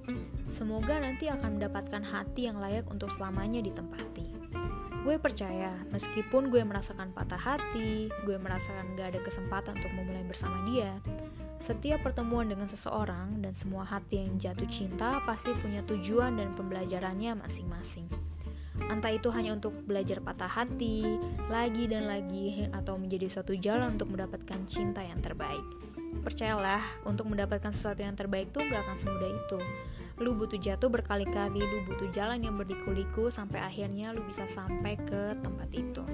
semoga 0.53 1.01
nanti 1.01 1.33
akan 1.33 1.57
mendapatkan 1.59 2.05
hati 2.05 2.47
yang 2.53 2.61
layak 2.61 2.85
untuk 2.93 3.09
selamanya 3.09 3.65
ditempati. 3.65 4.12
Gue 5.03 5.19
percaya, 5.19 5.75
meskipun 5.91 6.47
gue 6.47 6.63
merasakan 6.63 7.11
patah 7.11 7.39
hati, 7.39 8.07
gue 8.23 8.39
merasakan 8.39 8.95
gak 8.95 9.19
ada 9.19 9.21
kesempatan 9.27 9.75
untuk 9.83 9.91
memulai 9.99 10.23
bersama 10.23 10.63
dia, 10.71 10.95
setiap 11.63 12.07
pertemuan 12.07 12.47
dengan 12.47 12.71
seseorang 12.71 13.43
dan 13.43 13.55
semua 13.55 13.83
hati 13.83 14.23
yang 14.23 14.39
jatuh 14.39 14.67
cinta 14.67 15.19
pasti 15.27 15.55
punya 15.59 15.83
tujuan 15.87 16.39
dan 16.39 16.55
pembelajarannya 16.55 17.39
masing-masing. 17.39 18.07
Entah 18.91 19.15
itu 19.15 19.31
hanya 19.31 19.55
untuk 19.55 19.71
belajar 19.87 20.19
patah 20.23 20.51
hati, 20.51 21.19
lagi 21.47 21.87
dan 21.87 22.11
lagi, 22.11 22.67
atau 22.75 22.99
menjadi 22.99 23.31
suatu 23.31 23.59
jalan 23.59 23.95
untuk 23.95 24.11
mendapatkan 24.11 24.67
cinta 24.67 25.07
yang 25.07 25.23
terbaik. 25.23 25.63
Percayalah, 26.23 26.83
untuk 27.07 27.27
mendapatkan 27.27 27.71
sesuatu 27.71 28.03
yang 28.03 28.19
terbaik 28.19 28.51
tuh 28.51 28.67
gak 28.67 28.83
akan 28.83 28.97
semudah 28.99 29.31
itu. 29.31 29.59
Lu 30.21 30.37
butuh 30.37 30.61
jatuh 30.61 30.91
berkali-kali, 30.93 31.61
lu 31.63 31.79
butuh 31.89 32.09
jalan 32.13 32.43
yang 32.45 32.57
berliku-liku 32.59 33.33
sampai 33.33 33.63
akhirnya 33.63 34.13
lu 34.13 34.25
bisa 34.27 34.45
sampai 34.45 34.97
ke 35.01 35.37
tempat 35.41 35.69
itu. 35.73 36.05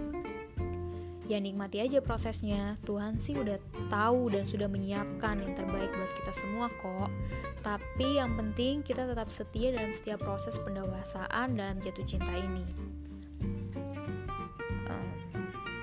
Ya 1.28 1.36
nikmati 1.36 1.84
aja 1.84 2.00
prosesnya. 2.00 2.80
Tuhan 2.88 3.20
sih 3.20 3.36
udah 3.36 3.60
tahu 3.92 4.32
dan 4.32 4.48
sudah 4.48 4.64
menyiapkan 4.64 5.44
yang 5.44 5.52
terbaik 5.52 5.92
buat 5.92 6.12
kita 6.16 6.32
semua 6.32 6.72
kok. 6.80 7.12
Tapi 7.60 8.16
yang 8.16 8.32
penting 8.32 8.80
kita 8.80 9.04
tetap 9.04 9.28
setia 9.28 9.76
dalam 9.76 9.92
setiap 9.92 10.24
proses 10.24 10.56
pendewasaan 10.56 11.52
dalam 11.52 11.84
jatuh 11.84 12.06
cinta 12.08 12.32
ini 12.32 12.87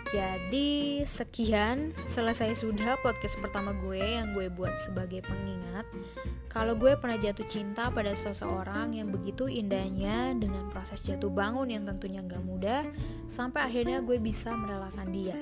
jadi 0.05 1.01
sekian. 1.01 1.93
Selesai 2.05 2.61
sudah 2.61 2.97
podcast 3.01 3.41
pertama 3.41 3.73
gue 3.73 3.97
yang 3.97 4.37
gue 4.37 4.53
buat 4.53 4.73
sebagai 4.77 5.25
pengingat. 5.25 5.85
Kalau 6.45 6.77
gue 6.77 6.95
pernah 6.95 7.19
jatuh 7.19 7.43
cinta 7.49 7.91
pada 7.91 8.15
seseorang 8.15 8.95
yang 8.95 9.11
begitu 9.11 9.49
indahnya 9.49 10.31
dengan 10.37 10.71
proses 10.71 11.03
jatuh 11.03 11.27
bangun 11.27 11.67
yang 11.67 11.83
tentunya 11.83 12.23
gak 12.23 12.43
mudah 12.45 12.87
sampai 13.27 13.67
akhirnya 13.67 13.99
gue 13.99 14.21
bisa 14.21 14.53
merelakan 14.53 15.09
dia. 15.11 15.35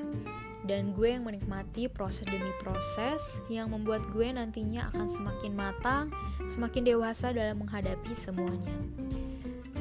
Dan 0.64 0.96
gue 0.96 1.12
yang 1.12 1.28
menikmati 1.28 1.92
proses 1.92 2.24
demi 2.24 2.50
proses 2.64 3.44
yang 3.52 3.68
membuat 3.68 4.08
gue 4.16 4.32
nantinya 4.32 4.88
akan 4.96 5.12
semakin 5.12 5.54
matang, 5.54 6.06
semakin 6.48 6.88
dewasa 6.88 7.36
dalam 7.36 7.60
menghadapi 7.60 8.16
semuanya. 8.16 9.03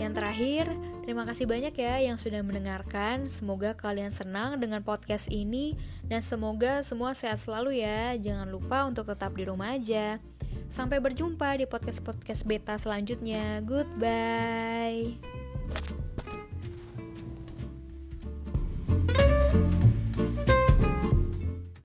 Yang 0.02 0.18
terakhir, 0.18 0.66
terima 1.06 1.22
kasih 1.22 1.46
banyak 1.46 1.78
ya 1.78 2.02
yang 2.02 2.18
sudah 2.18 2.42
mendengarkan. 2.42 3.30
Semoga 3.30 3.78
kalian 3.78 4.10
senang 4.10 4.58
dengan 4.58 4.82
podcast 4.82 5.30
ini 5.30 5.78
dan 6.10 6.18
semoga 6.26 6.82
semua 6.82 7.14
sehat 7.14 7.38
selalu 7.38 7.78
ya. 7.86 8.18
Jangan 8.18 8.50
lupa 8.50 8.82
untuk 8.90 9.06
tetap 9.06 9.30
di 9.38 9.46
rumah 9.46 9.78
aja. 9.78 10.18
Sampai 10.66 10.98
berjumpa 10.98 11.54
di 11.54 11.70
podcast-podcast 11.70 12.42
beta 12.42 12.74
selanjutnya. 12.74 13.62
Goodbye. 13.62 15.22